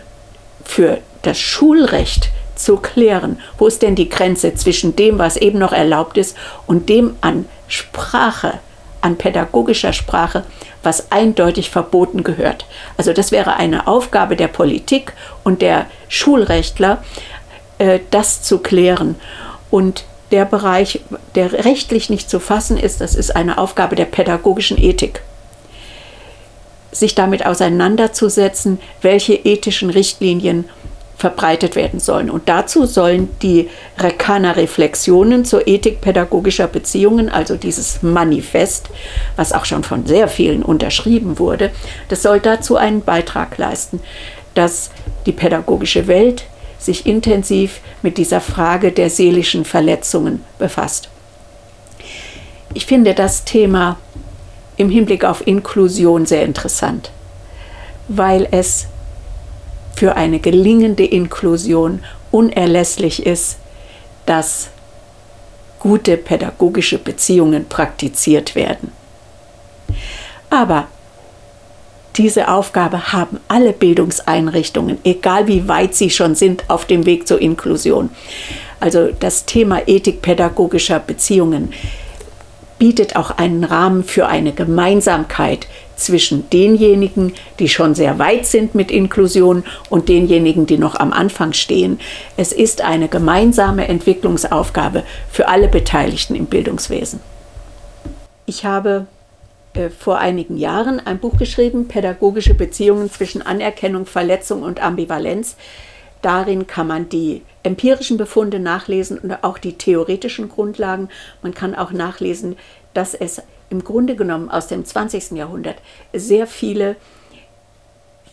für 0.65 0.99
das 1.27 1.39
Schulrecht 1.39 2.31
zu 2.55 2.77
klären, 2.77 3.39
wo 3.59 3.67
ist 3.67 3.83
denn 3.83 3.95
die 3.95 4.09
Grenze 4.09 4.55
zwischen 4.55 4.97
dem, 4.97 5.19
was 5.19 5.37
eben 5.37 5.59
noch 5.59 5.73
erlaubt 5.73 6.17
ist, 6.17 6.37
und 6.67 6.89
dem 6.89 7.17
an 7.21 7.47
Sprache, 7.69 8.61
an 9.01 9.17
pädagogischer 9.17 9.93
Sprache, 9.93 10.45
was 10.83 11.11
eindeutig 11.11 11.71
verboten 11.71 12.23
gehört. 12.23 12.67
Also 12.97 13.13
das 13.13 13.33
wäre 13.33 13.57
eine 13.57 13.87
Aufgabe 13.87 14.37
der 14.37 14.49
Politik 14.49 15.13
und 15.43 15.63
der 15.63 15.87
Schulrechtler, 16.09 17.03
äh, 17.79 18.01
das 18.11 18.43
zu 18.43 18.59
klären. 18.59 19.17
Und 19.71 20.05
der 20.31 20.45
Bereich, 20.45 21.01
der 21.35 21.53
rechtlich 21.53 22.11
nicht 22.11 22.31
zu 22.31 22.41
fassen 22.41 22.77
ist, 22.77 23.01
das 23.01 23.15
ist 23.15 23.35
eine 23.35 23.59
Aufgabe 23.59 23.97
der 23.97 24.07
pädagogischen 24.07 24.81
Ethik. 24.81 25.23
Sich 26.93 27.15
damit 27.15 27.45
auseinanderzusetzen, 27.45 28.81
welche 29.03 29.35
ethischen 29.35 29.91
Richtlinien 29.91 30.69
verbreitet 31.17 31.77
werden 31.77 32.01
sollen. 32.01 32.31
Und 32.31 32.49
dazu 32.49 32.87
sollen 32.87 33.29
die 33.41 33.71
Rekana 33.99 34.53
Reflexionen 34.53 35.45
zur 35.45 35.67
Ethik 35.67 36.01
pädagogischer 36.01 36.67
Beziehungen, 36.67 37.29
also 37.29 37.57
dieses 37.57 38.03
Manifest, 38.03 38.89
was 39.37 39.53
auch 39.53 39.65
schon 39.65 39.85
von 39.85 40.07
sehr 40.07 40.29
vielen 40.29 40.63
unterschrieben 40.63 41.39
wurde, 41.39 41.71
das 42.09 42.23
soll 42.23 42.41
dazu 42.41 42.77
einen 42.77 43.03
Beitrag 43.03 43.57
leisten, 43.59 44.01
dass 44.55 44.91
die 45.27 45.33
pädagogische 45.33 46.07
Welt 46.07 46.45
sich 46.79 47.07
intensiv 47.07 47.81
mit 48.03 48.19
dieser 48.19 48.41
Frage 48.41 48.93
der 48.93 49.09
seelischen 49.09 49.65
Verletzungen 49.65 50.45
befasst. 50.59 51.09
Ich 52.75 52.87
finde 52.87 53.15
das 53.15 53.45
Thema 53.45 53.97
im 54.77 54.91
Hinblick 54.91 55.25
auf 55.25 55.47
Inklusion 55.47 56.27
sehr 56.27 56.45
interessant, 56.45 57.11
weil 58.09 58.49
es 58.51 58.89
für 60.05 60.17
eine 60.17 60.39
gelingende 60.39 61.07
Inklusion 61.07 62.01
unerlässlich 62.31 63.25
ist, 63.25 63.57
dass 64.27 64.69
gute 65.79 66.19
pädagogische 66.19 66.99
Beziehungen 66.99 67.65
praktiziert 67.71 68.55
werden. 68.55 68.93
Aber 70.51 70.89
diese 72.17 72.49
Aufgabe 72.49 73.15
haben 73.15 73.41
alle 73.49 73.73
Bildungseinrichtungen, 73.73 74.99
egal 75.05 75.47
wie 75.49 75.69
weit 75.69 75.95
sie 75.95 76.11
schon 76.11 76.35
sind 76.35 76.69
auf 76.69 76.85
dem 76.85 77.07
Weg 77.07 77.27
zur 77.27 77.41
Inklusion. 77.41 78.11
Also 78.81 79.09
das 79.09 79.47
Thema 79.47 79.89
Ethik 79.89 80.21
pädagogischer 80.21 80.99
Beziehungen 80.99 81.73
bietet 82.79 83.17
auch 83.17 83.31
einen 83.31 83.65
Rahmen 83.65 84.05
für 84.05 84.27
eine 84.27 84.53
Gemeinsamkeit 84.53 85.67
zwischen 85.97 86.49
denjenigen, 86.51 87.33
die 87.59 87.69
schon 87.69 87.95
sehr 87.95 88.19
weit 88.19 88.47
sind 88.47 88.75
mit 88.75 88.91
Inklusion 88.91 89.65
und 89.91 90.09
denjenigen, 90.09 90.67
die 90.67 90.79
noch 90.79 90.95
am 90.97 91.13
Anfang 91.13 91.53
stehen. 91.53 92.01
Es 92.37 92.53
ist 92.53 92.81
eine 92.81 93.09
gemeinsame 93.09 93.89
Entwicklungsaufgabe 93.89 95.05
für 95.31 95.49
alle 95.49 95.69
Beteiligten 95.69 96.35
im 96.35 96.47
Bildungswesen. 96.47 97.21
Ich 98.47 98.65
habe 98.65 99.07
äh, 99.75 99.91
vor 99.91 100.19
einigen 100.19 100.57
Jahren 100.57 101.01
ein 101.05 101.19
Buch 101.19 101.37
geschrieben, 101.37 101.89
Pädagogische 101.89 102.55
Beziehungen 102.55 103.11
zwischen 103.11 103.43
Anerkennung, 103.43 104.07
Verletzung 104.07 104.63
und 104.63 104.83
Ambivalenz. 104.83 105.57
Darin 106.23 106.67
kann 106.67 106.87
man 106.87 107.09
die 107.09 107.43
empirischen 107.63 108.17
Befunde 108.17 108.59
nachlesen 108.59 109.19
und 109.19 109.45
auch 109.45 109.59
die 109.59 109.75
theoretischen 109.75 110.49
Grundlagen. 110.49 111.09
Man 111.43 111.53
kann 111.53 111.75
auch 111.75 111.93
nachlesen, 111.93 112.57
dass 112.95 113.13
es 113.15 113.43
im 113.71 113.85
Grunde 113.85 114.17
genommen 114.17 114.51
aus 114.51 114.69
dem 114.69 114.85
20. 114.85 115.33
Jahrhundert 115.33 115.77
sehr 116.13 116.47
viele 116.47 116.97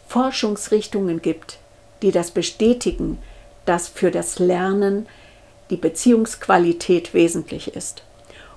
Forschungsrichtungen 0.08 1.22
gibt, 1.22 1.58
die 2.02 2.12
das 2.12 2.32
bestätigen, 2.32 3.18
dass 3.66 3.88
für 3.88 4.12
das 4.12 4.40
Lernen 4.40 5.08
die 5.70 5.78
Beziehungsqualität 5.78 7.14
wesentlich 7.14 7.76
ist. 7.76 8.04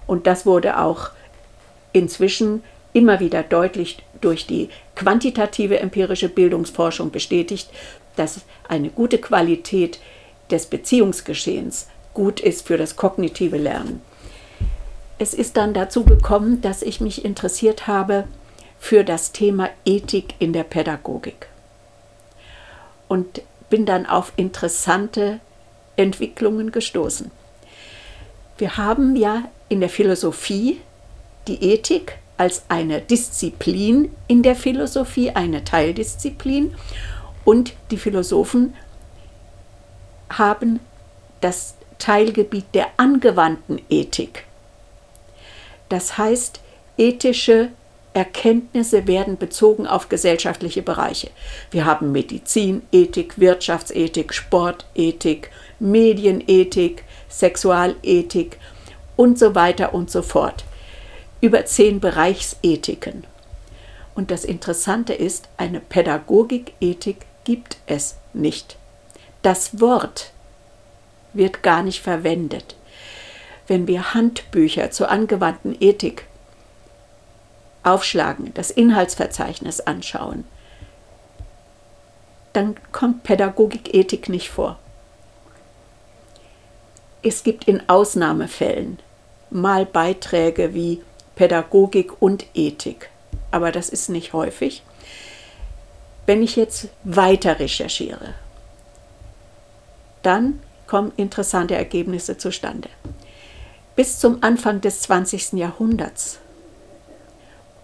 Und 0.07 0.27
das 0.27 0.47
wurde 0.47 0.79
auch 0.81 1.11
inzwischen 1.93 2.65
immer 2.93 3.21
wieder 3.21 3.43
deutlich 3.43 3.99
durch 4.21 4.47
die 4.47 4.69
quantitative 4.95 5.79
empirische 5.79 6.29
Bildungsforschung 6.29 7.11
bestätigt, 7.11 7.69
dass 8.17 8.41
eine 8.69 8.91
gute 8.91 9.19
Qualität 9.19 10.01
des 10.51 10.67
Beziehungsgeschehens 10.67 11.89
gut 12.15 12.41
ist 12.41 12.67
für 12.67 12.79
das 12.79 12.97
kognitive 12.97 13.57
Lernen. 13.57 14.03
Es 15.19 15.35
ist 15.35 15.57
dann 15.57 15.75
dazu 15.75 16.05
gekommen, 16.05 16.61
dass 16.61 16.83
ich 16.83 17.01
mich 17.01 17.25
interessiert 17.25 17.87
habe 17.87 18.25
für 18.79 19.05
das 19.05 19.33
Thema 19.33 19.71
Ethik 19.85 20.35
in 20.39 20.53
der 20.53 20.65
Pädagogik 20.65 21.49
und 23.09 23.43
bin 23.71 23.87
dann 23.87 24.07
auf 24.07 24.33
interessante 24.37 25.41
Entwicklungen 25.97 26.73
gestoßen. 26.73 27.31
Wir 28.59 28.77
haben 28.77 29.17
ja 29.17 29.45
in 29.69 29.81
der 29.81 29.89
Philosophie 29.89 30.81
die 31.47 31.73
Ethik 31.73 32.19
als 32.37 32.65
eine 32.69 33.01
Disziplin 33.01 34.13
in 34.27 34.43
der 34.43 34.57
Philosophie, 34.57 35.31
eine 35.31 35.65
Teildisziplin. 35.65 36.75
Und 37.45 37.75
die 37.91 37.97
Philosophen 37.97 38.75
haben 40.31 40.81
das 41.41 41.75
Teilgebiet 41.99 42.67
der 42.75 42.89
angewandten 42.97 43.81
Ethik. 43.89 44.45
Das 45.89 46.19
heißt, 46.19 46.61
ethische 46.97 47.71
Erkenntnisse 48.15 49.07
werden 49.09 49.37
bezogen 49.39 49.87
auf 49.87 50.09
gesellschaftliche 50.09 50.83
Bereiche. 50.83 51.31
Wir 51.73 51.85
haben 51.85 52.13
Medizinethik, 52.13 53.39
Wirtschaftsethik, 53.39 54.33
Sportethik, 54.33 55.51
Medienethik, 55.81 57.03
Sexualethik 57.29 58.59
und 59.17 59.39
so 59.39 59.55
weiter 59.55 59.95
und 59.95 60.11
so 60.11 60.23
fort 60.23 60.65
über 61.41 61.67
zehn 61.67 62.01
Bereichsethiken. 62.01 63.27
Und 64.15 64.31
das 64.31 64.45
Interessante 64.45 65.13
ist, 65.13 65.49
eine 65.57 65.81
Pädagogikethik 65.81 67.19
gibt 67.43 67.77
es 67.87 68.17
nicht. 68.33 68.77
Das 69.43 69.81
Wort 69.81 70.31
wird 71.35 71.63
gar 71.63 71.83
nicht 71.83 72.01
verwendet. 72.01 72.77
Wenn 73.67 73.87
wir 73.87 74.15
Handbücher 74.15 74.91
zur 74.91 75.11
angewandten 75.11 75.77
Ethik 75.81 76.27
aufschlagen, 77.83 78.53
das 78.55 78.71
Inhaltsverzeichnis 78.71 79.81
anschauen, 79.81 80.45
dann 82.53 82.77
kommt 82.93 83.25
Pädagogikethik 83.25 84.29
nicht 84.29 84.51
vor. 84.51 84.79
Es 87.23 87.43
gibt 87.43 87.65
in 87.65 87.89
Ausnahmefällen 87.89 88.99
mal 89.51 89.87
Beiträge 89.87 90.75
wie 90.75 91.03
Pädagogik 91.37 92.21
und 92.21 92.45
Ethik. 92.55 93.11
Aber 93.51 93.73
das 93.73 93.89
ist 93.89 94.09
nicht 94.09 94.33
häufig. 94.33 94.83
Wenn 96.27 96.43
ich 96.43 96.57
jetzt 96.57 96.89
weiter 97.03 97.59
recherchiere, 97.59 98.35
dann 100.23 100.61
kommen 100.87 101.13
interessante 101.17 101.75
Ergebnisse 101.75 102.39
zustande. 102.39 102.89
Bis 103.97 104.19
zum 104.19 104.43
Anfang 104.43 104.81
des 104.81 105.03
20. 105.03 105.53
Jahrhunderts 105.53 106.39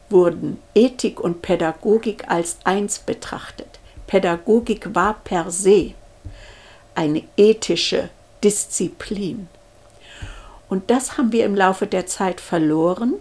wurden 0.08 0.60
Ethik 0.74 1.20
und 1.20 1.40
Pädagogik 1.42 2.28
als 2.28 2.58
eins 2.64 2.98
betrachtet. 2.98 3.78
Pädagogik 4.06 4.94
war 4.94 5.14
per 5.22 5.50
se 5.50 5.94
eine 6.94 7.22
ethische 7.36 8.10
Disziplin. 8.42 9.48
Und 10.68 10.90
das 10.90 11.16
haben 11.16 11.32
wir 11.32 11.44
im 11.44 11.54
Laufe 11.54 11.86
der 11.86 12.06
Zeit 12.06 12.40
verloren 12.40 13.14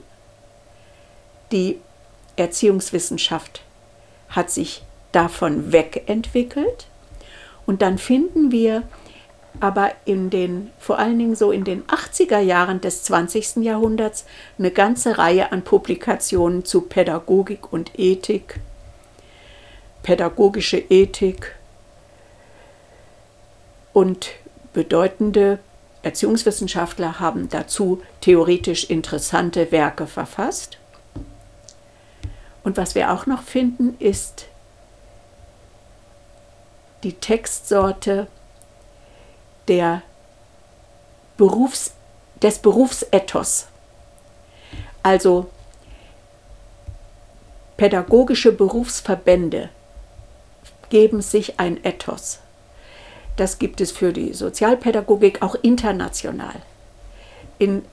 die 1.52 1.80
Erziehungswissenschaft 2.36 3.62
hat 4.30 4.52
sich 4.52 4.84
davon 5.12 5.72
wegentwickelt 5.72 6.88
und 7.66 7.82
dann 7.82 7.98
finden 7.98 8.52
wir 8.52 8.84
aber 9.60 9.92
in 10.06 10.30
den, 10.30 10.72
vor 10.80 11.00
allen 11.00 11.20
Dingen 11.20 11.36
so 11.36 11.52
in 11.52 11.64
den 11.64 11.84
80er 11.86 12.40
Jahren 12.40 12.82
des 12.82 13.04
20. 13.04 13.58
Jahrhunderts, 13.58 14.26
eine 14.58 14.72
ganze 14.72 15.18
Reihe 15.18 15.52
an 15.52 15.64
Publikationen 15.64 16.66
zu 16.66 16.82
Pädagogik 16.82 17.72
und 17.72 17.98
Ethik, 17.98 18.60
pädagogische 20.04 20.78
Ethik 20.78 21.56
und 23.94 24.32
bedeutende 24.74 25.60
Erziehungswissenschaftler 26.02 27.20
haben 27.20 27.50
dazu 27.50 28.02
theoretisch 28.22 28.86
interessante 28.86 29.72
Werke 29.72 30.08
verfasst. 30.08 30.78
Und 32.64 32.78
was 32.78 32.96
wir 32.96 33.12
auch 33.12 33.26
noch 33.26 33.44
finden, 33.44 33.96
ist 34.00 34.46
die 37.04 37.14
Textsorte 37.14 38.28
der 39.70 40.02
Berufs, 41.38 41.94
des 42.42 42.60
Berufsethos. 42.60 43.68
Also 45.04 45.50
pädagogische 47.78 48.52
Berufsverbände 48.52 49.70
geben 50.90 51.22
sich 51.22 51.60
ein 51.60 51.82
Ethos. 51.84 52.40
Das 53.38 53.58
gibt 53.60 53.80
es 53.80 53.92
für 53.92 54.12
die 54.12 54.34
Sozialpädagogik 54.34 55.42
auch 55.42 55.56
international. 55.62 56.56
In, 57.58 57.86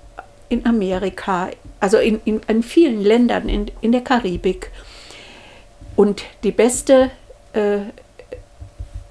in 0.49 0.67
Amerika, 0.67 1.51
also 1.79 1.99
in, 1.99 2.21
in, 2.25 2.41
in 2.49 2.63
vielen 2.65 3.01
Ländern, 3.01 3.49
in, 3.49 3.71
in 3.81 3.93
der 3.93 4.03
Karibik. 4.03 4.73
Und 5.95 6.25
die 6.43 6.51
beste, 6.51 7.11
äh, 7.53 7.79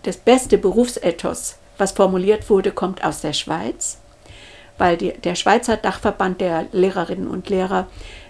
das 0.04 0.18
beste 0.18 0.58
Berufsethos, 0.58 1.56
was 1.78 1.92
formuliert 1.92 2.50
wurde, 2.50 2.72
kommt 2.72 3.04
aus 3.04 3.22
der 3.22 3.34
Schweiz, 3.34 4.00
weil 4.78 4.98
die, 4.98 5.14
der 5.14 5.36
Schweizer 5.36 5.78
Dachverband 5.78 6.42
der 6.42 6.66
Lehrerinnen 6.72 7.28
und 7.28 7.50
Lehrer, 7.50 7.88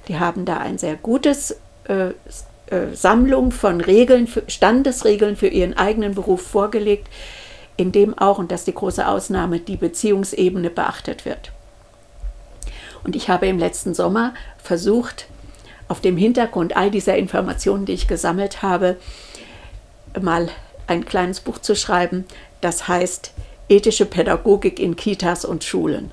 die 0.08 0.20
haben 0.20 0.46
da 0.46 0.58
ein 0.58 0.78
sehr 0.78 0.96
gutes 0.96 1.58
äh, 1.88 2.10
äh, 2.68 2.94
Sammlung 2.94 3.52
von 3.52 3.82
Regeln, 3.82 4.28
Standesregeln 4.48 5.36
für 5.36 5.48
ihren 5.48 5.78
eigenen 5.78 6.16
Beruf 6.16 6.42
vorgelegt, 6.42 7.08
in 7.78 7.92
dem 7.92 8.18
auch, 8.18 8.38
und 8.38 8.52
das 8.52 8.62
ist 8.62 8.68
die 8.68 8.74
große 8.74 9.08
Ausnahme, 9.08 9.60
die 9.60 9.78
Beziehungsebene 9.78 10.70
beachtet 10.70 11.26
wird. 11.26 11.52
Und 13.04 13.16
ich 13.16 13.30
habe 13.30 13.48
im 13.48 13.60
letzten 13.60 13.94
Sommer 13.94 14.34
versucht, 14.58 15.28
auf 15.88 16.02
dem 16.02 16.18
Hintergrund 16.18 16.76
all 16.76 16.90
dieser 16.90 17.16
Informationen, 17.18 17.86
die 17.86 17.94
ich 17.94 18.08
gesammelt 18.08 18.64
habe, 18.64 18.98
mal 20.20 20.50
ein 20.88 21.06
kleines 21.06 21.40
Buch 21.40 21.60
zu 21.60 21.76
schreiben, 21.76 22.26
das 22.66 22.88
heißt 22.88 23.32
Ethische 23.70 24.08
Pädagogik 24.08 24.80
in 24.80 24.96
Kitas 24.96 25.46
und 25.46 25.64
Schulen. 25.64 26.12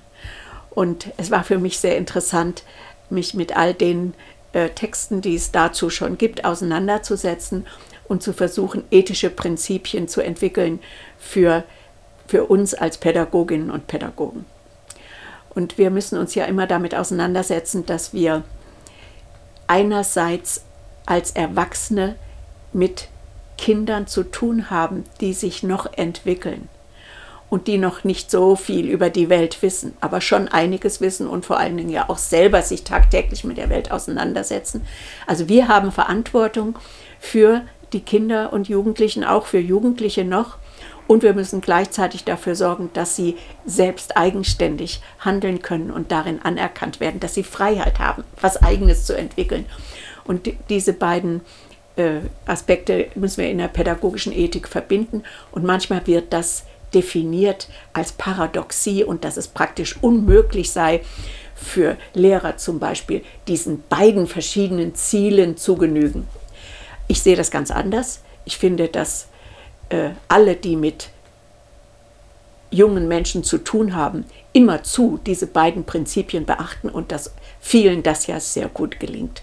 Und 0.70 1.06
es 1.16 1.30
war 1.30 1.44
für 1.44 1.58
mich 1.58 1.78
sehr 1.78 1.96
interessant, 1.96 2.62
mich 3.08 3.32
mit 3.32 3.56
all 3.56 3.72
den 3.72 4.12
äh, 4.52 4.68
Texten, 4.68 5.22
die 5.22 5.34
es 5.34 5.50
dazu 5.50 5.88
schon 5.88 6.18
gibt, 6.18 6.44
auseinanderzusetzen 6.44 7.66
und 8.06 8.22
zu 8.22 8.34
versuchen, 8.34 8.84
ethische 8.90 9.30
Prinzipien 9.30 10.08
zu 10.08 10.20
entwickeln 10.20 10.80
für, 11.18 11.64
für 12.26 12.44
uns 12.44 12.74
als 12.74 12.98
Pädagoginnen 12.98 13.70
und 13.70 13.86
Pädagogen. 13.86 14.44
Und 15.54 15.78
wir 15.78 15.90
müssen 15.90 16.18
uns 16.18 16.34
ja 16.34 16.44
immer 16.44 16.66
damit 16.66 16.94
auseinandersetzen, 16.94 17.86
dass 17.86 18.12
wir 18.12 18.44
einerseits 19.66 20.64
als 21.06 21.30
Erwachsene 21.30 22.16
mit 22.74 23.08
Kindern 23.62 24.08
zu 24.08 24.24
tun 24.24 24.70
haben, 24.70 25.04
die 25.20 25.32
sich 25.32 25.62
noch 25.62 25.86
entwickeln 25.96 26.68
und 27.48 27.68
die 27.68 27.78
noch 27.78 28.02
nicht 28.02 28.28
so 28.28 28.56
viel 28.56 28.86
über 28.90 29.08
die 29.08 29.28
Welt 29.28 29.62
wissen, 29.62 29.94
aber 30.00 30.20
schon 30.20 30.48
einiges 30.48 31.00
wissen 31.00 31.28
und 31.28 31.46
vor 31.46 31.60
allen 31.60 31.76
Dingen 31.76 31.88
ja 31.88 32.08
auch 32.08 32.18
selber 32.18 32.62
sich 32.62 32.82
tagtäglich 32.82 33.44
mit 33.44 33.58
der 33.58 33.70
Welt 33.70 33.92
auseinandersetzen. 33.92 34.84
Also 35.28 35.48
wir 35.48 35.68
haben 35.68 35.92
Verantwortung 35.92 36.76
für 37.20 37.62
die 37.92 38.00
Kinder 38.00 38.52
und 38.52 38.68
Jugendlichen, 38.68 39.22
auch 39.22 39.46
für 39.46 39.60
Jugendliche 39.60 40.24
noch. 40.24 40.58
Und 41.06 41.22
wir 41.22 41.32
müssen 41.32 41.60
gleichzeitig 41.60 42.24
dafür 42.24 42.56
sorgen, 42.56 42.90
dass 42.94 43.14
sie 43.14 43.36
selbst 43.64 44.16
eigenständig 44.16 45.02
handeln 45.20 45.62
können 45.62 45.92
und 45.92 46.10
darin 46.10 46.42
anerkannt 46.42 46.98
werden, 46.98 47.20
dass 47.20 47.34
sie 47.34 47.44
Freiheit 47.44 48.00
haben, 48.00 48.24
was 48.40 48.60
eigenes 48.60 49.04
zu 49.04 49.16
entwickeln. 49.16 49.66
Und 50.24 50.50
diese 50.68 50.94
beiden 50.94 51.42
äh, 51.96 52.20
Aspekte 52.46 53.08
müssen 53.14 53.42
wir 53.42 53.50
in 53.50 53.58
der 53.58 53.68
pädagogischen 53.68 54.32
Ethik 54.32 54.68
verbinden. 54.68 55.22
Und 55.50 55.64
manchmal 55.64 56.06
wird 56.06 56.32
das 56.32 56.64
definiert 56.94 57.68
als 57.92 58.12
Paradoxie 58.12 59.04
und 59.04 59.24
dass 59.24 59.36
es 59.36 59.48
praktisch 59.48 59.96
unmöglich 60.02 60.70
sei, 60.70 61.00
für 61.54 61.96
Lehrer 62.12 62.56
zum 62.56 62.78
Beispiel 62.78 63.22
diesen 63.46 63.84
beiden 63.88 64.26
verschiedenen 64.26 64.94
Zielen 64.94 65.56
zu 65.56 65.76
genügen. 65.76 66.26
Ich 67.08 67.22
sehe 67.22 67.36
das 67.36 67.50
ganz 67.50 67.70
anders. 67.70 68.20
Ich 68.44 68.58
finde, 68.58 68.88
dass 68.88 69.28
äh, 69.88 70.10
alle, 70.28 70.56
die 70.56 70.76
mit 70.76 71.10
jungen 72.70 73.06
Menschen 73.06 73.44
zu 73.44 73.58
tun 73.58 73.94
haben, 73.94 74.24
immerzu 74.52 75.20
diese 75.24 75.46
beiden 75.46 75.84
Prinzipien 75.84 76.46
beachten 76.46 76.88
und 76.88 77.12
dass 77.12 77.32
vielen 77.60 78.02
das 78.02 78.26
ja 78.26 78.40
sehr 78.40 78.68
gut 78.68 78.98
gelingt. 78.98 79.42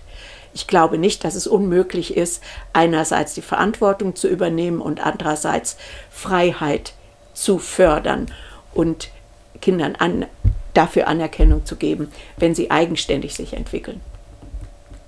Ich 0.59 0.67
glaube 0.67 0.97
nicht, 0.97 1.23
dass 1.23 1.35
es 1.35 1.47
unmöglich 1.47 2.17
ist, 2.17 2.43
einerseits 2.73 3.33
die 3.33 3.41
Verantwortung 3.41 4.15
zu 4.15 4.27
übernehmen 4.27 4.81
und 4.81 4.99
andererseits 4.99 5.77
Freiheit 6.11 6.93
zu 7.33 7.59
fördern 7.59 8.27
und 8.73 9.09
Kindern 9.61 9.95
an, 9.95 10.25
dafür 10.73 11.07
Anerkennung 11.07 11.65
zu 11.65 11.77
geben, 11.77 12.11
wenn 12.37 12.53
sie 12.53 12.71
eigenständig 12.71 13.35
sich 13.35 13.53
entwickeln. 13.53 14.01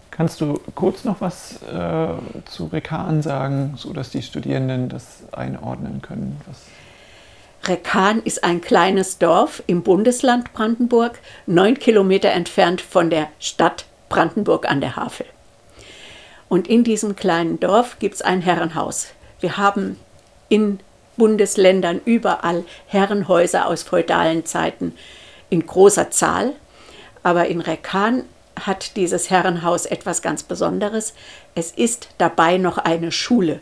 Kannst 0.10 0.40
du 0.40 0.60
kurz 0.74 1.04
noch 1.04 1.20
was 1.20 1.62
äh, 1.64 2.08
zu 2.46 2.68
Rekan 2.68 3.22
sagen, 3.22 3.74
sodass 3.76 4.10
die 4.10 4.22
Studierenden 4.22 4.88
das 4.88 5.24
einordnen 5.34 6.02
können? 6.02 6.40
Was 6.48 6.58
Rekan 7.68 8.22
ist 8.24 8.44
ein 8.44 8.62
kleines 8.62 9.18
Dorf 9.18 9.62
im 9.68 9.84
Bundesland 9.84 10.54
Brandenburg, 10.54 11.20
neun 11.46 11.78
Kilometer 11.78 12.30
entfernt 12.30 12.82
von 12.82 13.10
der 13.10 13.28
Stadt 13.40 13.86
Brandenburg 14.10 14.70
an 14.70 14.82
der 14.82 14.96
Havel. 14.96 15.26
Und 16.52 16.68
in 16.68 16.84
diesem 16.84 17.16
kleinen 17.16 17.62
Dorf 17.62 17.98
gibt 18.00 18.16
es 18.16 18.22
ein 18.22 18.42
Herrenhaus. 18.42 19.08
Wir 19.40 19.56
haben 19.56 19.98
in 20.50 20.82
Bundesländern 21.16 22.02
überall 22.04 22.66
Herrenhäuser 22.88 23.68
aus 23.68 23.84
feudalen 23.84 24.46
Zeiten 24.46 24.94
in 25.50 25.66
großer 25.66 26.12
Zahl. 26.12 26.52
Aber 27.24 27.48
in 27.48 27.62
Rekan 27.62 28.26
hat 28.60 28.98
dieses 28.98 29.30
Herrenhaus 29.30 29.86
etwas 29.86 30.22
ganz 30.22 30.44
Besonderes. 30.44 31.14
Es 31.56 31.72
ist 31.72 32.10
dabei 32.18 32.58
noch 32.58 32.78
eine 32.78 33.14
Schule. 33.14 33.62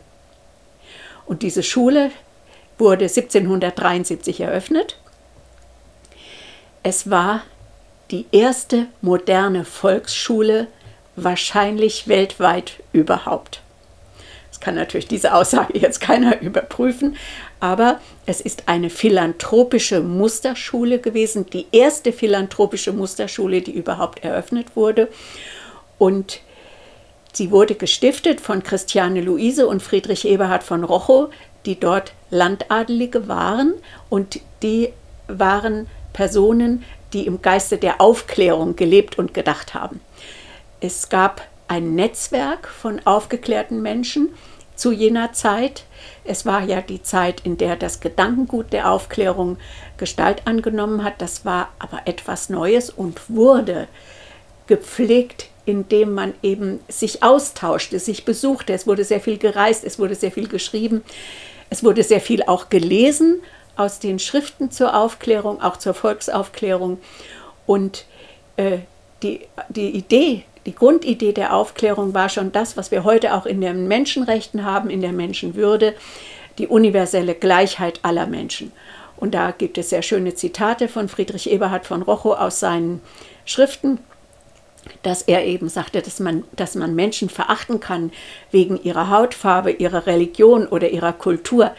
Und 1.27 1.43
diese 1.43 1.61
Schule 1.61 2.09
wurde 2.79 3.05
1773 3.05 4.41
eröffnet. 4.41 4.97
Es 6.81 7.07
war 7.07 7.43
die 8.09 8.25
erste 8.31 8.87
moderne 9.01 9.63
Volksschule 9.63 10.65
wahrscheinlich 11.23 12.07
weltweit 12.07 12.73
überhaupt 12.93 13.61
kann 14.59 14.75
natürlich 14.75 15.07
diese 15.07 15.33
Aussage 15.33 15.77
jetzt 15.77 16.01
keiner 16.01 16.41
überprüfen, 16.41 17.15
aber 17.59 17.99
es 18.25 18.41
ist 18.41 18.63
eine 18.67 18.89
philanthropische 18.89 20.01
Musterschule 20.01 20.99
gewesen, 20.99 21.45
die 21.51 21.67
erste 21.71 22.13
philanthropische 22.13 22.93
Musterschule, 22.93 23.61
die 23.61 23.71
überhaupt 23.71 24.23
eröffnet 24.23 24.75
wurde. 24.75 25.09
Und 25.97 26.41
sie 27.33 27.51
wurde 27.51 27.75
gestiftet 27.75 28.39
von 28.41 28.63
Christiane 28.63 29.21
Luise 29.21 29.67
und 29.67 29.81
Friedrich 29.81 30.25
Eberhard 30.25 30.63
von 30.63 30.83
Rochow, 30.83 31.29
die 31.65 31.79
dort 31.79 32.13
Landadelige 32.29 33.27
waren 33.27 33.73
und 34.09 34.39
die 34.63 34.89
waren 35.27 35.87
Personen, 36.13 36.83
die 37.13 37.25
im 37.25 37.41
Geiste 37.41 37.77
der 37.77 37.99
Aufklärung 37.99 38.75
gelebt 38.75 39.17
und 39.17 39.33
gedacht 39.33 39.73
haben. 39.73 39.99
Es 40.81 41.09
gab 41.09 41.41
ein 41.67 41.95
Netzwerk 41.95 42.67
von 42.67 43.01
aufgeklärten 43.05 43.81
Menschen, 43.81 44.29
zu 44.79 44.93
jener 44.93 45.33
Zeit. 45.33 45.83
Es 46.23 46.45
war 46.45 46.63
ja 46.63 46.81
die 46.81 47.03
Zeit, 47.03 47.41
in 47.43 47.57
der 47.57 47.75
das 47.75 47.99
Gedankengut 47.99 48.71
der 48.71 48.89
Aufklärung 48.89 49.57
Gestalt 49.97 50.43
angenommen 50.45 51.03
hat. 51.03 51.21
Das 51.21 51.43
war 51.43 51.69
aber 51.79 52.01
etwas 52.05 52.49
Neues 52.49 52.89
und 52.89 53.29
wurde 53.29 53.87
gepflegt, 54.67 55.49
indem 55.65 56.13
man 56.13 56.33
eben 56.41 56.79
sich 56.87 57.21
austauschte, 57.23 57.99
sich 57.99 58.23
besuchte. 58.23 58.73
Es 58.73 58.87
wurde 58.87 59.03
sehr 59.03 59.19
viel 59.19 59.37
gereist, 59.37 59.83
es 59.83 59.99
wurde 59.99 60.15
sehr 60.15 60.31
viel 60.31 60.47
geschrieben, 60.47 61.03
es 61.69 61.83
wurde 61.83 62.03
sehr 62.03 62.21
viel 62.21 62.43
auch 62.43 62.69
gelesen 62.69 63.41
aus 63.75 63.99
den 63.99 64.17
Schriften 64.17 64.71
zur 64.71 64.95
Aufklärung, 64.95 65.61
auch 65.61 65.77
zur 65.77 65.93
Volksaufklärung. 65.93 66.99
Und 67.65 68.05
äh, 68.55 68.79
die, 69.21 69.41
die 69.69 69.89
Idee 69.89 70.45
die 70.65 70.75
Grundidee 70.75 71.33
der 71.33 71.53
Aufklärung 71.55 72.13
war 72.13 72.29
schon 72.29 72.51
das, 72.51 72.77
was 72.77 72.91
wir 72.91 73.03
heute 73.03 73.33
auch 73.33 73.45
in 73.45 73.61
den 73.61 73.87
Menschenrechten 73.87 74.65
haben, 74.65 74.89
in 74.89 75.01
der 75.01 75.13
Menschenwürde, 75.13 75.95
die 76.57 76.67
universelle 76.67 77.35
Gleichheit 77.35 77.99
aller 78.03 78.27
Menschen. 78.27 78.71
Und 79.17 79.33
da 79.33 79.51
gibt 79.51 79.77
es 79.77 79.89
sehr 79.89 80.01
schöne 80.01 80.35
Zitate 80.35 80.87
von 80.87 81.09
Friedrich 81.09 81.49
Eberhard 81.49 81.85
von 81.85 82.01
Rochow 82.01 82.37
aus 82.37 82.59
seinen 82.59 83.01
Schriften, 83.45 83.99
dass 85.03 85.21
er 85.21 85.45
eben 85.45 85.69
sagte, 85.69 86.01
dass 86.01 86.19
man, 86.19 86.43
dass 86.53 86.75
man 86.75 86.95
Menschen 86.95 87.29
verachten 87.29 87.79
kann 87.79 88.11
wegen 88.51 88.81
ihrer 88.81 89.09
Hautfarbe, 89.09 89.71
ihrer 89.71 90.05
Religion 90.07 90.67
oder 90.67 90.89
ihrer 90.89 91.13
Kultur, 91.13 91.71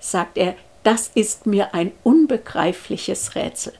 sagt 0.00 0.38
er, 0.38 0.54
das 0.82 1.10
ist 1.14 1.46
mir 1.46 1.74
ein 1.74 1.92
unbegreifliches 2.02 3.34
Rätsel. 3.34 3.72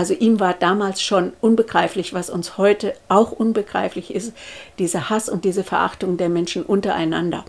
Also 0.00 0.14
ihm 0.14 0.40
war 0.40 0.54
damals 0.54 1.02
schon 1.02 1.34
unbegreiflich, 1.42 2.14
was 2.14 2.30
uns 2.30 2.56
heute 2.56 2.94
auch 3.10 3.32
unbegreiflich 3.32 4.14
ist, 4.14 4.32
dieser 4.78 5.10
Hass 5.10 5.28
und 5.28 5.44
diese 5.44 5.62
Verachtung 5.62 6.16
der 6.16 6.30
Menschen 6.30 6.62
untereinander. 6.62 7.44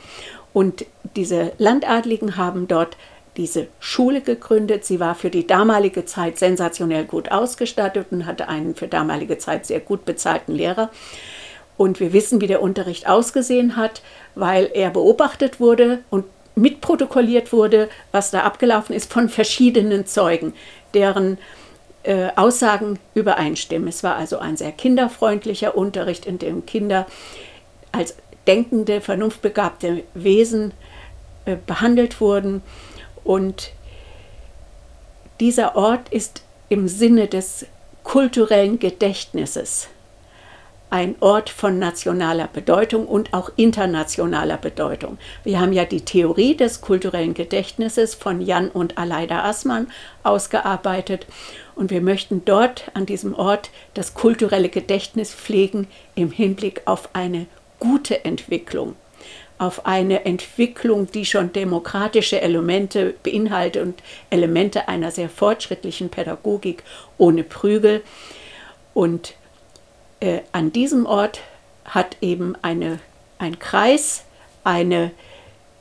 Und 0.51 0.85
diese 1.15 1.53
Landadligen 1.59 2.35
haben 2.35 2.67
dort 2.67 2.97
diese 3.37 3.67
Schule 3.79 4.19
gegründet. 4.19 4.83
Sie 4.83 4.99
war 4.99 5.15
für 5.15 5.29
die 5.29 5.47
damalige 5.47 6.03
Zeit 6.03 6.37
sensationell 6.39 7.05
gut 7.05 7.31
ausgestattet 7.31 8.07
und 8.11 8.25
hatte 8.25 8.49
einen 8.49 8.75
für 8.75 8.89
damalige 8.89 9.37
Zeit 9.37 9.65
sehr 9.65 9.79
gut 9.79 10.03
bezahlten 10.03 10.51
Lehrer. 10.53 10.89
Und 11.77 12.01
wir 12.01 12.11
wissen, 12.11 12.41
wie 12.41 12.47
der 12.47 12.61
Unterricht 12.61 13.07
ausgesehen 13.07 13.77
hat, 13.77 14.01
weil 14.35 14.69
er 14.73 14.89
beobachtet 14.89 15.61
wurde 15.61 15.99
und 16.09 16.25
mitprotokolliert 16.55 17.53
wurde, 17.53 17.87
was 18.11 18.29
da 18.29 18.41
abgelaufen 18.41 18.93
ist 18.93 19.13
von 19.13 19.29
verschiedenen 19.29 20.05
Zeugen, 20.05 20.53
deren 20.93 21.37
äh, 22.03 22.29
Aussagen 22.35 22.99
übereinstimmen. 23.13 23.87
Es 23.87 24.03
war 24.03 24.15
also 24.15 24.39
ein 24.39 24.57
sehr 24.57 24.71
kinderfreundlicher 24.71 25.75
Unterricht, 25.75 26.25
in 26.25 26.39
dem 26.39 26.65
Kinder 26.65 27.05
als 27.91 28.15
denkende, 28.47 29.01
vernunftbegabte 29.01 30.03
Wesen 30.13 30.73
äh, 31.45 31.57
behandelt 31.65 32.21
wurden. 32.21 32.63
Und 33.23 33.71
dieser 35.39 35.75
Ort 35.75 36.09
ist 36.09 36.43
im 36.69 36.87
Sinne 36.87 37.27
des 37.27 37.65
kulturellen 38.03 38.79
Gedächtnisses 38.79 39.89
ein 40.91 41.15
Ort 41.21 41.49
von 41.49 41.79
nationaler 41.79 42.49
Bedeutung 42.51 43.07
und 43.07 43.33
auch 43.33 43.49
internationaler 43.55 44.57
Bedeutung. 44.57 45.17
Wir 45.45 45.61
haben 45.61 45.71
ja 45.71 45.85
die 45.85 46.01
Theorie 46.01 46.55
des 46.55 46.81
kulturellen 46.81 47.33
Gedächtnisses 47.33 48.13
von 48.13 48.41
Jan 48.41 48.69
und 48.69 48.97
Aleida 48.97 49.45
Assmann 49.45 49.87
ausgearbeitet 50.23 51.25
und 51.82 51.89
wir 51.89 52.02
möchten 52.02 52.46
dort 52.46 52.91
an 52.94 53.08
diesem 53.08 53.34
Ort 53.34 53.72
das 53.96 54.13
kulturelle 54.13 54.70
Gedächtnis 54.70 55.34
pflegen 55.34 55.88
im 56.13 56.30
Hinblick 56.30 56.84
auf 56.86 57.10
eine 57.13 57.48
gute 57.80 58.24
Entwicklung, 58.24 58.96
auf 59.58 59.88
eine 59.88 60.24
Entwicklung, 60.26 61.10
die 61.10 61.26
schon 61.26 61.54
demokratische 61.54 62.39
Elemente 62.39 63.15
beinhaltet 63.24 63.82
und 63.82 64.04
Elemente 64.30 64.89
einer 64.89 65.10
sehr 65.10 65.28
fortschrittlichen 65.28 66.10
Pädagogik 66.10 66.84
ohne 67.17 67.44
Prügel. 67.44 68.04
Und 68.94 69.34
äh, 70.20 70.41
an 70.52 70.72
diesem 70.72 71.08
Ort 71.08 71.41
hat 71.84 72.15
eben 72.22 72.54
eine, 72.62 73.00
ein 73.39 73.58
Kreis 73.58 74.24
eine 74.63 75.10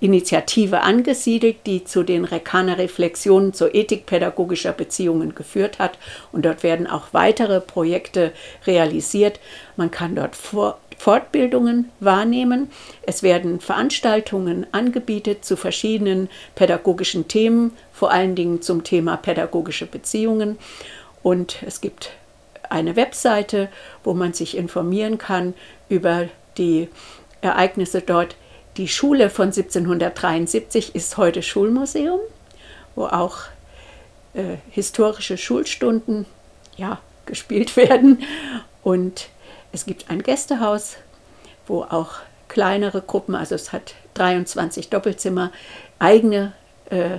Initiative 0.01 0.81
angesiedelt, 0.81 1.67
die 1.67 1.85
zu 1.85 2.03
den 2.03 2.25
Rekaner 2.25 2.79
Reflexionen 2.79 3.53
zur 3.53 3.75
Ethik 3.75 4.07
pädagogischer 4.07 4.73
Beziehungen 4.73 5.35
geführt 5.35 5.79
hat. 5.79 5.99
Und 6.33 6.45
dort 6.47 6.63
werden 6.63 6.87
auch 6.87 7.09
weitere 7.13 7.61
Projekte 7.61 8.33
realisiert. 8.67 9.41
Man 9.77 9.91
kann 9.91 10.17
dort 10.17 10.37
Fortbildungen 10.97 11.91
wahrnehmen. 12.01 12.71
Es 13.03 13.23
werden 13.23 13.61
Veranstaltungen 13.61 14.67
angebietet 14.73 15.45
zu 15.45 15.57
verschiedenen 15.57 16.29
pädagogischen 16.55 17.29
Themen, 17.29 17.77
vor 17.93 18.11
allen 18.11 18.35
Dingen 18.35 18.63
zum 18.63 18.85
Thema 18.85 19.19
pädagogische 19.19 19.87
Beziehungen. 19.87 20.59
Und 21.23 21.63
es 21.67 21.83
gibt 21.83 22.13
eine 22.71 22.97
Webseite, 22.97 23.69
wo 24.03 24.15
man 24.15 24.33
sich 24.33 24.57
informieren 24.57 25.19
kann 25.19 25.55
über 25.91 26.29
die 26.57 26.89
Ereignisse 27.43 28.01
dort. 28.01 28.37
Die 28.81 28.89
Schule 28.89 29.29
von 29.29 29.49
1773 29.49 30.95
ist 30.95 31.19
heute 31.19 31.43
Schulmuseum, 31.43 32.19
wo 32.95 33.05
auch 33.05 33.41
äh, 34.33 34.57
historische 34.71 35.37
Schulstunden 35.37 36.25
ja, 36.79 36.99
gespielt 37.27 37.77
werden. 37.77 38.23
Und 38.83 39.29
es 39.71 39.85
gibt 39.85 40.09
ein 40.09 40.23
Gästehaus, 40.23 40.97
wo 41.67 41.83
auch 41.83 42.21
kleinere 42.49 43.03
Gruppen, 43.03 43.35
also 43.35 43.55
es 43.55 43.71
hat 43.71 43.93
23 44.15 44.89
Doppelzimmer, 44.89 45.53
eigene 45.99 46.55
äh, 46.89 47.19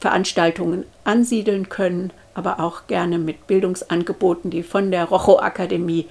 Veranstaltungen 0.00 0.86
ansiedeln 1.04 1.68
können 1.68 2.14
aber 2.32 2.60
auch 2.60 2.86
gerne 2.86 3.18
mit 3.18 3.46
Bildungsangeboten, 3.46 4.50
die 4.50 4.62
von 4.62 4.90
der 4.90 5.04
Rocho 5.04 5.38
Akademie 5.40 6.08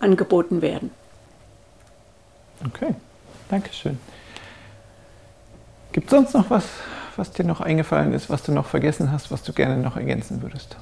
angeboten 0.00 0.62
werden. 0.62 0.90
Okay, 2.64 2.94
danke 3.48 3.72
schön. 3.72 3.98
Gibt 5.92 6.06
es 6.06 6.10
sonst 6.10 6.34
noch 6.34 6.50
was, 6.50 6.64
was 7.16 7.32
dir 7.32 7.44
noch 7.44 7.60
eingefallen 7.60 8.12
ist, 8.12 8.30
was 8.30 8.42
du 8.42 8.52
noch 8.52 8.66
vergessen 8.66 9.10
hast, 9.12 9.30
was 9.30 9.42
du 9.42 9.52
gerne 9.52 9.76
noch 9.76 9.96
ergänzen 9.96 10.42
würdest? 10.42 10.76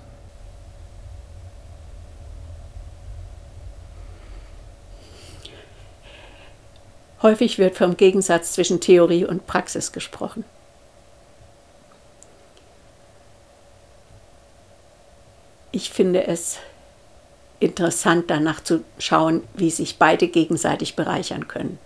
Häufig 7.23 7.59
wird 7.59 7.77
vom 7.77 7.97
Gegensatz 7.97 8.53
zwischen 8.53 8.81
Theorie 8.81 9.25
und 9.25 9.47
Praxis 9.47 9.93
gesprochen. 9.93 10.45
ich 15.75 15.91
finde 15.91 16.29
es 16.29 16.59
interessant, 17.61 18.25
danach 18.29 18.63
zu 18.63 18.85
schauen, 18.99 19.43
wie 19.55 19.71
sich 19.71 19.99
beide 19.99 20.29
gegenseitig 20.29 20.97
bereichern 20.97 21.49
können. 21.49 21.79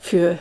Für 0.00 0.38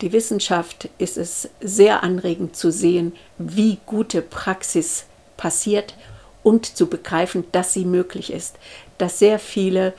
die 0.00 0.12
Wissenschaft 0.12 0.88
ist 0.98 1.16
es 1.16 1.48
sehr 1.60 2.02
anregend 2.02 2.56
zu 2.56 2.70
sehen, 2.70 3.12
wie 3.38 3.78
gute 3.86 4.22
Praxis 4.22 5.04
passiert 5.36 5.94
und 6.42 6.76
zu 6.76 6.88
begreifen, 6.88 7.44
dass 7.52 7.72
sie 7.72 7.84
möglich 7.84 8.32
ist, 8.32 8.56
dass 8.98 9.18
sehr 9.18 9.38
viele 9.38 9.94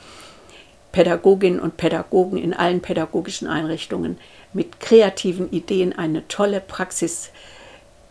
Pädagoginnen 0.92 1.60
und 1.60 1.76
Pädagogen 1.76 2.38
in 2.38 2.54
allen 2.54 2.80
pädagogischen 2.80 3.48
Einrichtungen 3.48 4.18
mit 4.52 4.80
kreativen 4.80 5.50
Ideen 5.50 5.92
eine 5.92 6.26
tolle 6.28 6.60
Praxis 6.60 7.30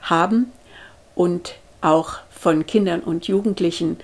haben 0.01 0.51
und 1.15 1.55
auch 1.81 2.17
von 2.29 2.65
Kindern 2.65 2.99
und 3.01 3.27
Jugendlichen 3.27 3.97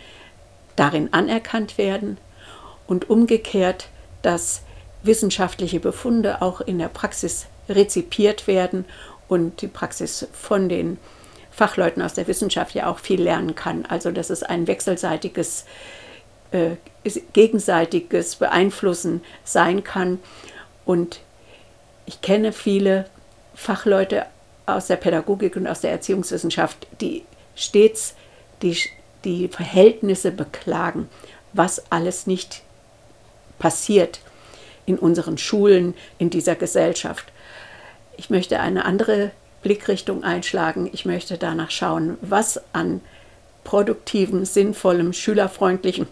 darin 0.75 1.13
anerkannt 1.13 1.77
werden 1.77 2.17
und 2.87 3.09
umgekehrt, 3.09 3.89
dass 4.21 4.63
wissenschaftliche 5.03 5.79
Befunde 5.79 6.41
auch 6.41 6.61
in 6.61 6.79
der 6.79 6.89
Praxis 6.89 7.47
rezipiert 7.69 8.47
werden 8.47 8.85
und 9.27 9.61
die 9.61 9.67
Praxis 9.67 10.27
von 10.33 10.69
den 10.69 10.97
Fachleuten 11.51 12.01
aus 12.01 12.13
der 12.13 12.27
Wissenschaft 12.27 12.75
ja 12.75 12.87
auch 12.87 12.99
viel 12.99 13.21
lernen 13.21 13.55
kann. 13.55 13.85
Also 13.85 14.11
dass 14.11 14.29
es 14.29 14.43
ein 14.43 14.67
wechselseitiges, 14.67 15.65
äh, 16.51 16.71
gegenseitiges 17.33 18.35
Beeinflussen 18.35 19.21
sein 19.43 19.83
kann. 19.83 20.19
Und 20.85 21.21
ich 22.05 22.21
kenne 22.21 22.51
viele 22.51 23.05
Fachleute 23.53 24.25
aus 24.65 24.87
der 24.87 24.95
Pädagogik 24.95 25.55
und 25.55 25.67
aus 25.67 25.81
der 25.81 25.91
Erziehungswissenschaft, 25.91 26.87
die 26.99 27.23
stets 27.55 28.15
die, 28.61 28.77
die 29.23 29.47
Verhältnisse 29.47 30.31
beklagen, 30.31 31.09
was 31.53 31.91
alles 31.91 32.27
nicht 32.27 32.61
passiert 33.59 34.19
in 34.85 34.97
unseren 34.97 35.37
Schulen, 35.37 35.93
in 36.17 36.29
dieser 36.29 36.55
Gesellschaft. 36.55 37.31
Ich 38.17 38.29
möchte 38.29 38.59
eine 38.59 38.85
andere 38.85 39.31
Blickrichtung 39.61 40.23
einschlagen. 40.23 40.89
Ich 40.91 41.05
möchte 41.05 41.37
danach 41.37 41.71
schauen, 41.71 42.17
was 42.21 42.61
an 42.73 43.01
produktiven, 43.63 44.45
sinnvollen, 44.45 45.13
schülerfreundlichen, 45.13 46.07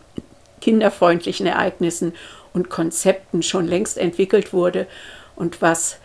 kinderfreundlichen 0.62 1.48
Ereignissen 1.48 2.13
und 2.54 2.69
Konzepten 2.69 3.41
schon 3.41 3.67
längst 3.67 3.98
entwickelt 3.98 4.54
wurde 4.54 4.88
und 5.36 5.62
was 5.62 5.98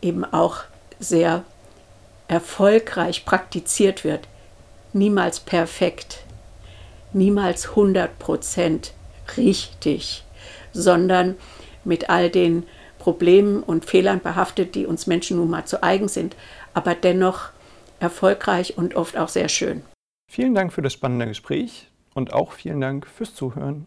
eben 0.00 0.24
auch 0.24 0.58
sehr 1.00 1.44
erfolgreich 2.28 3.24
praktiziert 3.24 4.04
wird 4.04 4.28
niemals 4.92 5.40
perfekt, 5.40 6.21
niemals 7.14 7.70
100% 7.70 8.90
richtig, 9.36 10.24
sondern 10.72 11.36
mit 11.84 12.10
all 12.10 12.30
den 12.30 12.64
Problemen 12.98 13.62
und 13.62 13.84
Fehlern 13.84 14.20
behaftet, 14.20 14.74
die 14.74 14.86
uns 14.86 15.06
Menschen 15.06 15.38
nun 15.38 15.50
mal 15.50 15.64
zu 15.64 15.82
eigen 15.82 16.08
sind, 16.08 16.36
aber 16.74 16.94
dennoch 16.94 17.50
erfolgreich 17.98 18.78
und 18.78 18.94
oft 18.94 19.16
auch 19.16 19.28
sehr 19.28 19.48
schön. 19.48 19.82
Vielen 20.30 20.54
Dank 20.54 20.72
für 20.72 20.82
das 20.82 20.92
spannende 20.92 21.26
Gespräch 21.26 21.88
und 22.14 22.32
auch 22.32 22.52
vielen 22.52 22.80
Dank 22.80 23.06
fürs 23.06 23.34
Zuhören. 23.34 23.86